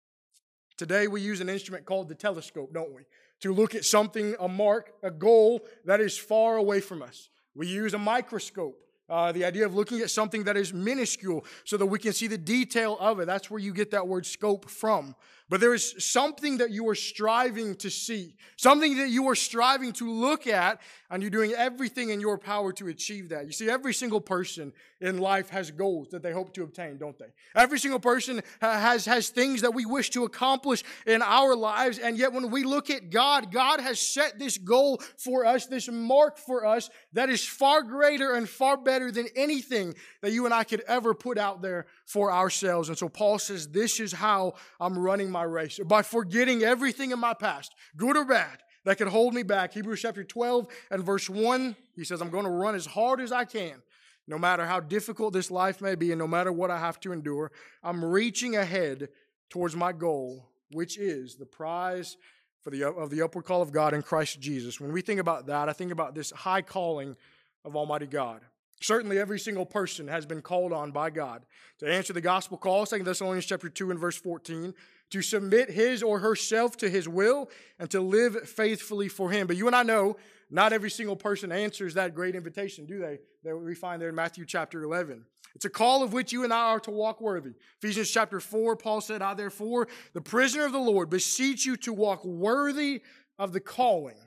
Today 0.77 1.07
we 1.07 1.21
use 1.21 1.41
an 1.41 1.49
instrument 1.49 1.85
called 1.85 2.09
the 2.09 2.17
telescope, 2.17 2.75
don't 2.75 2.93
we? 2.93 3.03
To 3.41 3.53
look 3.53 3.75
at 3.75 3.85
something, 3.85 4.35
a 4.41 4.49
mark, 4.49 4.93
a 5.03 5.11
goal 5.11 5.65
that 5.85 6.01
is 6.01 6.17
far 6.17 6.57
away 6.57 6.81
from 6.81 7.03
us. 7.03 7.29
We 7.55 7.67
use 7.67 7.95
a 7.95 7.99
microscope. 7.99 8.81
Uh, 9.07 9.33
the 9.33 9.45
idea 9.45 9.67
of 9.67 9.75
looking 9.75 10.01
at 10.01 10.11
something 10.11 10.45
that 10.45 10.57
is 10.57 10.73
minuscule 10.73 11.45
so 11.65 11.77
that 11.77 11.85
we 11.85 11.99
can 11.99 12.15
see 12.15 12.27
the 12.27 12.39
detail 12.39 12.97
of 12.99 13.21
it. 13.21 13.27
That's 13.27 13.51
where 13.51 13.61
you 13.61 13.75
get 13.75 13.91
that 13.91 14.09
word 14.09 14.25
scope 14.25 14.71
from. 14.71 15.15
But 15.51 15.61
there 15.61 15.75
is 15.75 15.95
something 15.99 16.59
that 16.59 16.71
you 16.71 16.89
are 16.89 16.95
striving 16.95 17.75
to 17.77 17.91
see, 17.91 18.35
something 18.57 18.97
that 18.97 19.11
you 19.11 19.29
are 19.29 19.35
striving 19.35 19.93
to 19.95 20.11
look 20.11 20.47
at, 20.47 20.81
and 21.11 21.23
you're 21.23 21.31
doing 21.31 21.53
everything 21.53 22.09
in 22.09 22.19
your 22.19 22.39
power 22.39 22.73
to 22.73 22.89
achieve 22.89 23.29
that. 23.29 23.45
You 23.45 23.53
see, 23.53 23.69
every 23.69 23.93
single 23.93 24.23
person 24.23 24.73
in 25.03 25.19
life 25.19 25.51
has 25.51 25.71
goals 25.71 26.09
that 26.09 26.23
they 26.23 26.33
hope 26.33 26.55
to 26.55 26.63
obtain, 26.63 26.97
don't 26.97 27.19
they? 27.19 27.27
Every 27.55 27.79
single 27.79 28.01
person 28.01 28.43
has, 28.63 29.05
has 29.05 29.29
things 29.29 29.61
that 29.61 29.75
we 29.75 29.85
wish 29.85 30.09
to 30.11 30.25
accomplish 30.25 30.83
in 31.07 31.21
our 31.21 31.55
lives, 31.55 31.99
and 31.99 32.17
yet 32.17 32.33
when 32.33 32.51
we 32.51 32.65
look 32.65 32.89
at 32.89 33.11
God, 33.11 33.53
God 33.53 33.81
has 33.81 34.01
set 34.01 34.39
this 34.39 34.57
goal 34.57 35.03
for 35.19 35.45
us, 35.45 35.67
this 35.67 35.91
mark 35.91 36.39
for 36.39 36.65
us 36.65 36.89
that 37.13 37.29
is 37.29 37.47
far 37.47 37.83
greater 37.83 38.33
and 38.33 38.49
far 38.49 38.79
better 38.79 39.11
than 39.11 39.29
anything 39.37 39.95
that 40.23 40.33
you 40.33 40.47
and 40.47 40.55
I 40.55 40.65
could 40.65 40.83
ever 40.89 41.13
put 41.13 41.37
out 41.37 41.61
there 41.61 41.85
for 42.05 42.33
ourselves. 42.33 42.89
And 42.89 42.99
so 42.99 43.09
Paul 43.09 43.39
says, 43.39 43.69
This 43.69 44.01
is 44.01 44.13
how 44.13 44.55
I'm 44.81 44.99
running 44.99 45.31
my 45.31 45.43
race 45.43 45.79
by 45.85 46.03
forgetting 46.03 46.63
everything 46.63 47.11
in 47.11 47.19
my 47.19 47.35
past, 47.35 47.75
good 47.97 48.17
or 48.17 48.25
bad, 48.25 48.63
that 48.85 48.99
could 48.99 49.09
hold 49.09 49.35
me 49.35 49.43
back. 49.43 49.73
Hebrews 49.73 50.03
chapter 50.03 50.25
12 50.25 50.69
and 50.91 51.05
verse 51.05 51.29
1, 51.29 51.77
he 51.97 52.05
says, 52.05 52.21
I'm 52.21 52.31
going 52.31 52.45
to 52.45 52.51
run 52.51 52.75
as 52.75 52.87
hard 52.87 53.21
as 53.21 53.33
I 53.33 53.45
can. 53.45 53.83
No 54.27 54.39
matter 54.39 54.65
how 54.65 54.81
difficult 54.81 55.35
this 55.35 55.51
life 55.51 55.81
may 55.83 55.95
be, 55.95 56.11
and 56.11 56.19
no 56.19 56.27
matter 56.27 56.51
what 56.51 56.71
I 56.71 56.79
have 56.79 56.99
to 57.01 57.13
endure, 57.13 57.53
I'm 57.83 58.05
reaching 58.05 58.57
ahead 58.57 59.09
towards 59.51 59.77
my 59.77 59.93
goal, 59.93 60.49
which 60.71 60.99
is 60.99 61.37
the 61.37 61.47
prize 61.47 62.17
for 62.63 62.71
the, 62.71 62.89
of 62.89 63.11
the 63.11 63.21
upward 63.21 63.45
call 63.45 63.61
of 63.61 63.71
God 63.71 63.93
in 63.93 64.01
Christ 64.01 64.41
Jesus. 64.41 64.81
When 64.81 64.93
we 64.93 65.03
think 65.03 65.21
about 65.21 65.47
that, 65.47 65.69
I 65.69 65.75
think 65.75 65.93
about 65.93 66.15
this 66.15 66.31
high 66.31 66.63
calling 66.63 67.17
of 67.65 67.77
Almighty 67.77 68.07
God. 68.07 68.41
Certainly 68.85 69.19
every 69.19 69.39
single 69.39 69.65
person 69.65 70.09
has 70.09 70.27
been 70.27 70.43
called 70.43 70.71
on 70.71 70.91
by 70.91 71.09
God 71.09 71.47
to 71.79 71.91
answer 71.91 72.13
the 72.13 72.21
gospel 72.21 72.59
call, 72.59 72.85
2 72.85 72.99
Thessalonians 73.03 73.47
chapter 73.47 73.71
2 73.71 73.91
and 73.91 73.99
verse 73.99 74.19
14, 74.19 74.75
to 75.09 75.23
submit 75.23 75.71
his 75.71 76.03
or 76.03 76.19
herself 76.19 76.77
to 76.77 76.91
his 76.91 77.09
will 77.09 77.49
and 77.79 77.91
to 77.91 78.03
live 78.03 78.47
faithfully 78.47 79.09
for 79.09 79.31
him. 79.31 79.47
But 79.47 79.57
you 79.57 79.69
and 79.69 79.75
I 79.75 79.85
know 79.85 80.19
not 80.51 80.75
every 80.75 80.91
single 80.91 81.17
person 81.17 81.51
answers 81.51 81.95
that 81.95 82.15
great 82.15 82.35
invitation, 82.35 82.85
do 82.85 82.99
they? 82.99 83.21
That 83.43 83.57
we 83.57 83.75
find 83.75 84.03
there 84.03 84.11
in 84.11 84.15
Matthew 84.15 84.45
chapter 84.45 84.83
11. 84.83 85.25
It's 85.55 85.65
a 85.65 85.71
call 85.71 86.03
of 86.03 86.13
which 86.13 86.31
you 86.31 86.45
and 86.45 86.53
I 86.53 86.73
are 86.73 86.81
to 86.81 86.91
walk 86.91 87.23
worthy. 87.23 87.53
Ephesians 87.79 88.11
chapter 88.11 88.39
4, 88.39 88.77
Paul 88.77 89.01
said, 89.01 89.23
I 89.23 89.33
therefore, 89.33 89.89
the 90.13 90.21
prisoner 90.21 90.67
of 90.67 90.73
the 90.73 90.79
Lord, 90.79 91.09
beseech 91.09 91.65
you 91.65 91.79
to 91.79 91.93
walk 91.95 92.23
worthy 92.23 93.01
of 93.39 93.55
the 93.55 93.61
calling 93.61 94.19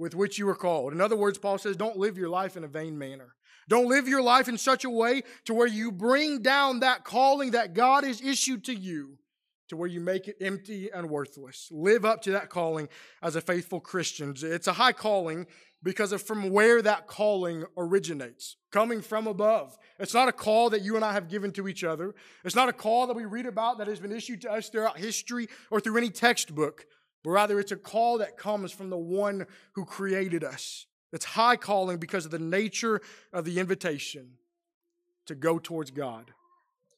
with 0.00 0.14
which 0.14 0.38
you 0.38 0.46
were 0.46 0.56
called. 0.56 0.92
In 0.92 1.00
other 1.00 1.14
words, 1.14 1.36
Paul 1.36 1.58
says, 1.58 1.76
don't 1.76 1.98
live 1.98 2.16
your 2.16 2.30
life 2.30 2.56
in 2.56 2.64
a 2.64 2.68
vain 2.68 2.98
manner. 2.98 3.34
Don't 3.68 3.88
live 3.88 4.08
your 4.08 4.22
life 4.22 4.48
in 4.48 4.56
such 4.56 4.84
a 4.84 4.90
way 4.90 5.22
to 5.44 5.54
where 5.54 5.66
you 5.66 5.92
bring 5.92 6.40
down 6.42 6.80
that 6.80 7.04
calling 7.04 7.50
that 7.50 7.74
God 7.74 8.02
has 8.04 8.20
issued 8.22 8.64
to 8.64 8.74
you 8.74 9.18
to 9.68 9.76
where 9.76 9.88
you 9.88 10.00
make 10.00 10.26
it 10.26 10.36
empty 10.40 10.90
and 10.92 11.08
worthless. 11.08 11.68
Live 11.70 12.04
up 12.04 12.22
to 12.22 12.32
that 12.32 12.48
calling 12.48 12.88
as 13.22 13.36
a 13.36 13.40
faithful 13.40 13.78
Christian. 13.78 14.34
It's 14.42 14.66
a 14.66 14.72
high 14.72 14.92
calling 14.92 15.46
because 15.82 16.12
of 16.12 16.22
from 16.22 16.50
where 16.50 16.82
that 16.82 17.06
calling 17.06 17.64
originates, 17.76 18.56
coming 18.72 19.02
from 19.02 19.26
above. 19.26 19.78
It's 19.98 20.14
not 20.14 20.28
a 20.28 20.32
call 20.32 20.70
that 20.70 20.82
you 20.82 20.96
and 20.96 21.04
I 21.04 21.12
have 21.12 21.28
given 21.28 21.52
to 21.52 21.68
each 21.68 21.84
other. 21.84 22.14
It's 22.44 22.56
not 22.56 22.68
a 22.68 22.72
call 22.72 23.06
that 23.06 23.16
we 23.16 23.26
read 23.26 23.46
about 23.46 23.78
that 23.78 23.86
has 23.86 24.00
been 24.00 24.12
issued 24.12 24.40
to 24.42 24.50
us 24.50 24.70
throughout 24.70 24.98
history 24.98 25.46
or 25.70 25.78
through 25.78 25.98
any 25.98 26.10
textbook, 26.10 26.86
but 27.22 27.30
rather 27.30 27.60
it's 27.60 27.72
a 27.72 27.76
call 27.76 28.18
that 28.18 28.36
comes 28.36 28.72
from 28.72 28.90
the 28.90 28.98
one 28.98 29.46
who 29.72 29.84
created 29.84 30.44
us. 30.44 30.86
It's 31.12 31.24
high 31.24 31.56
calling 31.56 31.98
because 31.98 32.24
of 32.24 32.30
the 32.30 32.38
nature 32.38 33.00
of 33.32 33.44
the 33.44 33.58
invitation 33.58 34.32
to 35.26 35.34
go 35.34 35.58
towards 35.58 35.90
God. 35.90 36.32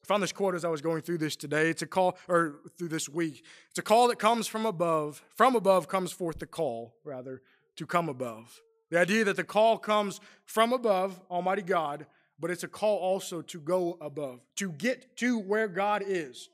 I 0.03 0.05
found 0.05 0.21
this 0.21 0.33
quote 0.33 0.53
as 0.53 0.65
I 0.65 0.69
was 0.69 0.81
going 0.81 1.01
through 1.01 1.19
this 1.19 1.35
today. 1.35 1.69
It's 1.69 1.81
a 1.81 1.87
call, 1.87 2.17
or 2.27 2.59
through 2.77 2.89
this 2.89 3.07
week. 3.07 3.45
It's 3.69 3.79
a 3.79 3.83
call 3.83 4.09
that 4.09 4.19
comes 4.19 4.47
from 4.47 4.65
above. 4.65 5.23
From 5.35 5.55
above 5.55 5.87
comes 5.87 6.11
forth 6.11 6.39
the 6.39 6.45
call, 6.45 6.93
rather, 7.05 7.41
to 7.77 7.85
come 7.85 8.09
above. 8.09 8.61
The 8.89 8.99
idea 8.99 9.23
that 9.23 9.37
the 9.37 9.43
call 9.43 9.77
comes 9.77 10.19
from 10.45 10.73
above, 10.73 11.19
Almighty 11.31 11.61
God, 11.61 12.05
but 12.37 12.51
it's 12.51 12.63
a 12.63 12.67
call 12.67 12.97
also 12.97 13.41
to 13.43 13.59
go 13.59 13.97
above, 14.01 14.41
to 14.57 14.71
get 14.73 15.15
to 15.17 15.39
where 15.39 15.67
God 15.69 16.03
is, 16.05 16.49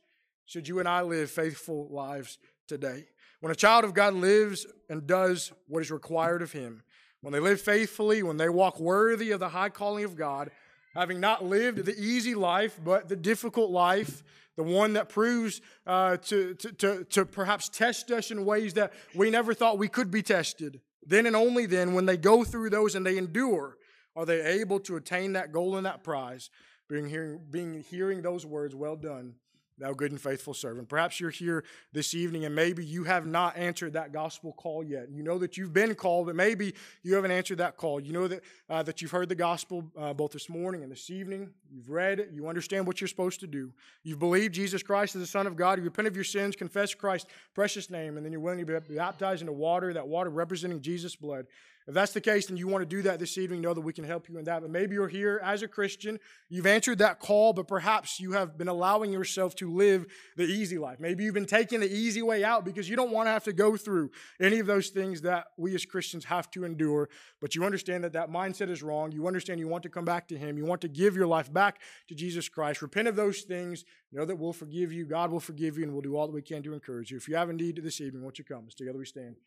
should 0.45 0.67
you 0.67 0.79
and 0.79 0.87
I 0.87 1.01
live 1.01 1.31
faithful 1.31 1.87
lives 1.89 2.37
today. 2.67 3.07
When 3.41 3.51
a 3.51 3.55
child 3.55 3.85
of 3.85 3.93
God 3.93 4.13
lives 4.13 4.65
and 4.89 5.07
does 5.07 5.53
what 5.67 5.81
is 5.81 5.91
required 5.91 6.41
of 6.41 6.51
him, 6.51 6.83
when 7.21 7.33
they 7.33 7.39
live 7.39 7.61
faithfully, 7.61 8.23
when 8.23 8.37
they 8.37 8.49
walk 8.49 8.79
worthy 8.79 9.31
of 9.31 9.39
the 9.39 9.49
high 9.49 9.69
calling 9.69 10.03
of 10.03 10.15
God, 10.15 10.51
having 10.93 11.19
not 11.19 11.45
lived 11.45 11.85
the 11.85 11.97
easy 11.97 12.35
life, 12.35 12.79
but 12.83 13.07
the 13.07 13.15
difficult 13.15 13.71
life, 13.71 14.23
the 14.57 14.63
one 14.63 14.93
that 14.93 15.07
proves 15.07 15.61
uh, 15.87 16.17
to, 16.17 16.53
to, 16.55 16.71
to, 16.73 17.03
to 17.05 17.25
perhaps 17.25 17.69
test 17.69 18.11
us 18.11 18.31
in 18.31 18.43
ways 18.43 18.73
that 18.73 18.91
we 19.15 19.29
never 19.29 19.53
thought 19.53 19.77
we 19.77 19.87
could 19.87 20.11
be 20.11 20.21
tested. 20.21 20.81
Then 21.05 21.25
and 21.25 21.35
only 21.35 21.65
then, 21.65 21.93
when 21.93 22.05
they 22.05 22.17
go 22.17 22.43
through 22.43 22.69
those 22.69 22.95
and 22.95 23.05
they 23.05 23.17
endure, 23.17 23.77
are 24.15 24.25
they 24.25 24.41
able 24.59 24.79
to 24.81 24.97
attain 24.97 25.33
that 25.33 25.53
goal 25.53 25.77
and 25.77 25.85
that 25.85 26.03
prize, 26.03 26.49
being 26.89 27.07
hearing, 27.07 27.39
being 27.49 27.85
hearing 27.89 28.21
those 28.21 28.45
words, 28.45 28.75
well 28.75 28.97
done, 28.97 29.35
thou 29.79 29.93
good 29.93 30.11
and 30.11 30.19
faithful 30.19 30.53
servant. 30.53 30.89
Perhaps 30.89 31.19
you're 31.19 31.29
here 31.29 31.63
this 31.93 32.13
evening 32.13 32.45
and 32.45 32.53
maybe 32.53 32.85
you 32.85 33.03
have 33.05 33.25
not 33.25 33.57
answered 33.57 33.93
that 33.93 34.11
gospel 34.11 34.53
call 34.53 34.83
yet. 34.83 35.09
You 35.09 35.23
know 35.23 35.37
that 35.37 35.57
you've 35.57 35.73
been 35.73 35.95
called, 35.95 36.27
but 36.27 36.35
maybe 36.35 36.73
you 37.03 37.15
haven't 37.15 37.31
answered 37.31 37.59
that 37.59 37.77
call. 37.77 37.99
You 37.99 38.13
know 38.13 38.27
that, 38.27 38.41
uh, 38.69 38.83
that 38.83 39.01
you've 39.01 39.11
heard 39.11 39.29
the 39.29 39.35
gospel 39.35 39.83
uh, 39.97 40.13
both 40.13 40.31
this 40.31 40.49
morning 40.49 40.83
and 40.83 40.91
this 40.91 41.09
evening. 41.09 41.49
You've 41.71 41.89
read 41.89 42.19
it. 42.19 42.29
You 42.31 42.47
understand 42.47 42.85
what 42.85 42.99
you're 42.99 43.07
supposed 43.07 43.39
to 43.39 43.47
do. 43.47 43.71
You've 44.03 44.19
believed 44.19 44.53
Jesus 44.53 44.83
Christ 44.83 45.15
is 45.15 45.21
the 45.21 45.27
Son 45.27 45.47
of 45.47 45.55
God. 45.55 45.79
You 45.79 45.85
repent 45.85 46.07
of 46.07 46.15
your 46.15 46.25
sins, 46.25 46.55
confess 46.55 46.93
Christ's 46.93 47.29
precious 47.53 47.89
name, 47.89 48.17
and 48.17 48.25
then 48.25 48.31
you're 48.31 48.41
willing 48.41 48.65
to 48.65 48.81
be 48.81 48.95
baptized 48.95 49.41
into 49.41 49.53
water, 49.53 49.93
that 49.93 50.07
water 50.07 50.29
representing 50.29 50.81
Jesus' 50.81 51.15
blood. 51.15 51.45
If 51.89 51.95
that's 51.95 52.13
the 52.13 52.21
case, 52.21 52.49
and 52.49 52.59
you 52.59 52.67
want 52.67 52.83
to 52.83 52.85
do 52.85 53.01
that 53.01 53.17
this 53.17 53.35
evening, 53.39 53.61
know 53.61 53.73
that 53.73 53.81
we 53.81 53.93
can 53.93 54.03
help 54.03 54.29
you 54.29 54.37
in 54.37 54.45
that. 54.45 54.61
But 54.61 54.69
maybe 54.69 54.93
you're 54.93 55.07
here 55.07 55.41
as 55.43 55.63
a 55.63 55.67
Christian, 55.67 56.19
you've 56.47 56.67
answered 56.67 56.99
that 56.99 57.19
call, 57.19 57.51
but 57.51 57.67
perhaps 57.67 58.19
you 58.19 58.33
have 58.33 58.59
been 58.59 58.67
allowing 58.67 59.11
yourself 59.11 59.55
to 59.55 59.73
live 59.73 60.05
the 60.37 60.43
easy 60.43 60.77
life. 60.77 60.99
Maybe 60.99 61.23
you've 61.23 61.33
been 61.33 61.47
taking 61.47 61.79
the 61.79 61.91
easy 61.91 62.21
way 62.21 62.43
out 62.43 62.63
because 62.63 62.87
you 62.87 62.95
don't 62.95 63.09
want 63.09 63.25
to 63.25 63.31
have 63.31 63.43
to 63.45 63.53
go 63.53 63.75
through 63.75 64.11
any 64.39 64.59
of 64.59 64.67
those 64.67 64.89
things 64.89 65.21
that 65.21 65.47
we 65.57 65.73
as 65.73 65.83
Christians 65.83 66.25
have 66.25 66.51
to 66.51 66.63
endure. 66.63 67.09
But 67.41 67.55
you 67.55 67.65
understand 67.65 68.03
that 68.03 68.13
that 68.13 68.29
mindset 68.29 68.69
is 68.69 68.83
wrong. 68.83 69.11
You 69.11 69.25
understand 69.25 69.59
you 69.59 69.67
want 69.67 69.81
to 69.81 69.89
come 69.89 70.05
back 70.05 70.27
to 70.27 70.37
Him. 70.37 70.59
You 70.59 70.65
want 70.65 70.81
to 70.81 70.89
give 70.89 71.15
your 71.15 71.25
life 71.25 71.51
back 71.51 71.79
to 72.09 72.13
Jesus 72.13 72.47
Christ. 72.47 72.83
Repent 72.83 73.07
of 73.07 73.15
those 73.15 73.41
things. 73.41 73.83
Know 74.11 74.25
that 74.25 74.35
we'll 74.35 74.53
forgive 74.53 74.93
you. 74.93 75.05
God 75.05 75.31
will 75.31 75.39
forgive 75.39 75.75
you, 75.75 75.85
and 75.85 75.93
we'll 75.93 76.03
do 76.03 76.15
all 76.15 76.27
that 76.27 76.33
we 76.33 76.43
can 76.43 76.61
to 76.61 76.73
encourage 76.73 77.09
you. 77.09 77.17
If 77.17 77.27
you 77.27 77.35
have 77.35 77.49
a 77.49 77.53
need 77.53 77.81
this 77.83 77.99
evening, 77.99 78.21
won't 78.21 78.37
you 78.37 78.45
come? 78.45 78.65
As 78.67 78.75
together 78.75 78.99
we 78.99 79.05
stand. 79.05 79.37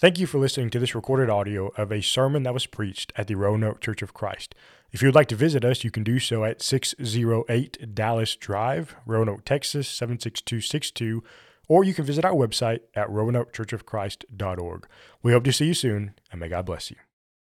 Thank 0.00 0.18
you 0.18 0.26
for 0.26 0.38
listening 0.38 0.70
to 0.70 0.78
this 0.78 0.94
recorded 0.94 1.28
audio 1.28 1.72
of 1.76 1.92
a 1.92 2.00
sermon 2.00 2.42
that 2.44 2.54
was 2.54 2.64
preached 2.64 3.12
at 3.16 3.26
the 3.26 3.34
Roanoke 3.34 3.82
Church 3.82 4.00
of 4.00 4.14
Christ. 4.14 4.54
If 4.92 5.02
you 5.02 5.08
would 5.08 5.14
like 5.14 5.28
to 5.28 5.36
visit 5.36 5.62
us, 5.62 5.84
you 5.84 5.90
can 5.90 6.04
do 6.04 6.18
so 6.18 6.42
at 6.42 6.62
608 6.62 7.94
Dallas 7.94 8.34
Drive, 8.34 8.96
Roanoke, 9.04 9.44
Texas 9.44 9.90
76262, 9.90 11.22
or 11.68 11.84
you 11.84 11.92
can 11.92 12.06
visit 12.06 12.24
our 12.24 12.32
website 12.32 12.80
at 12.94 13.08
roanokechurchofchrist.org. 13.08 14.88
We 15.22 15.32
hope 15.32 15.44
to 15.44 15.52
see 15.52 15.66
you 15.66 15.74
soon, 15.74 16.14
and 16.32 16.40
may 16.40 16.48
God 16.48 16.64
bless 16.64 16.90
you. 16.90 16.96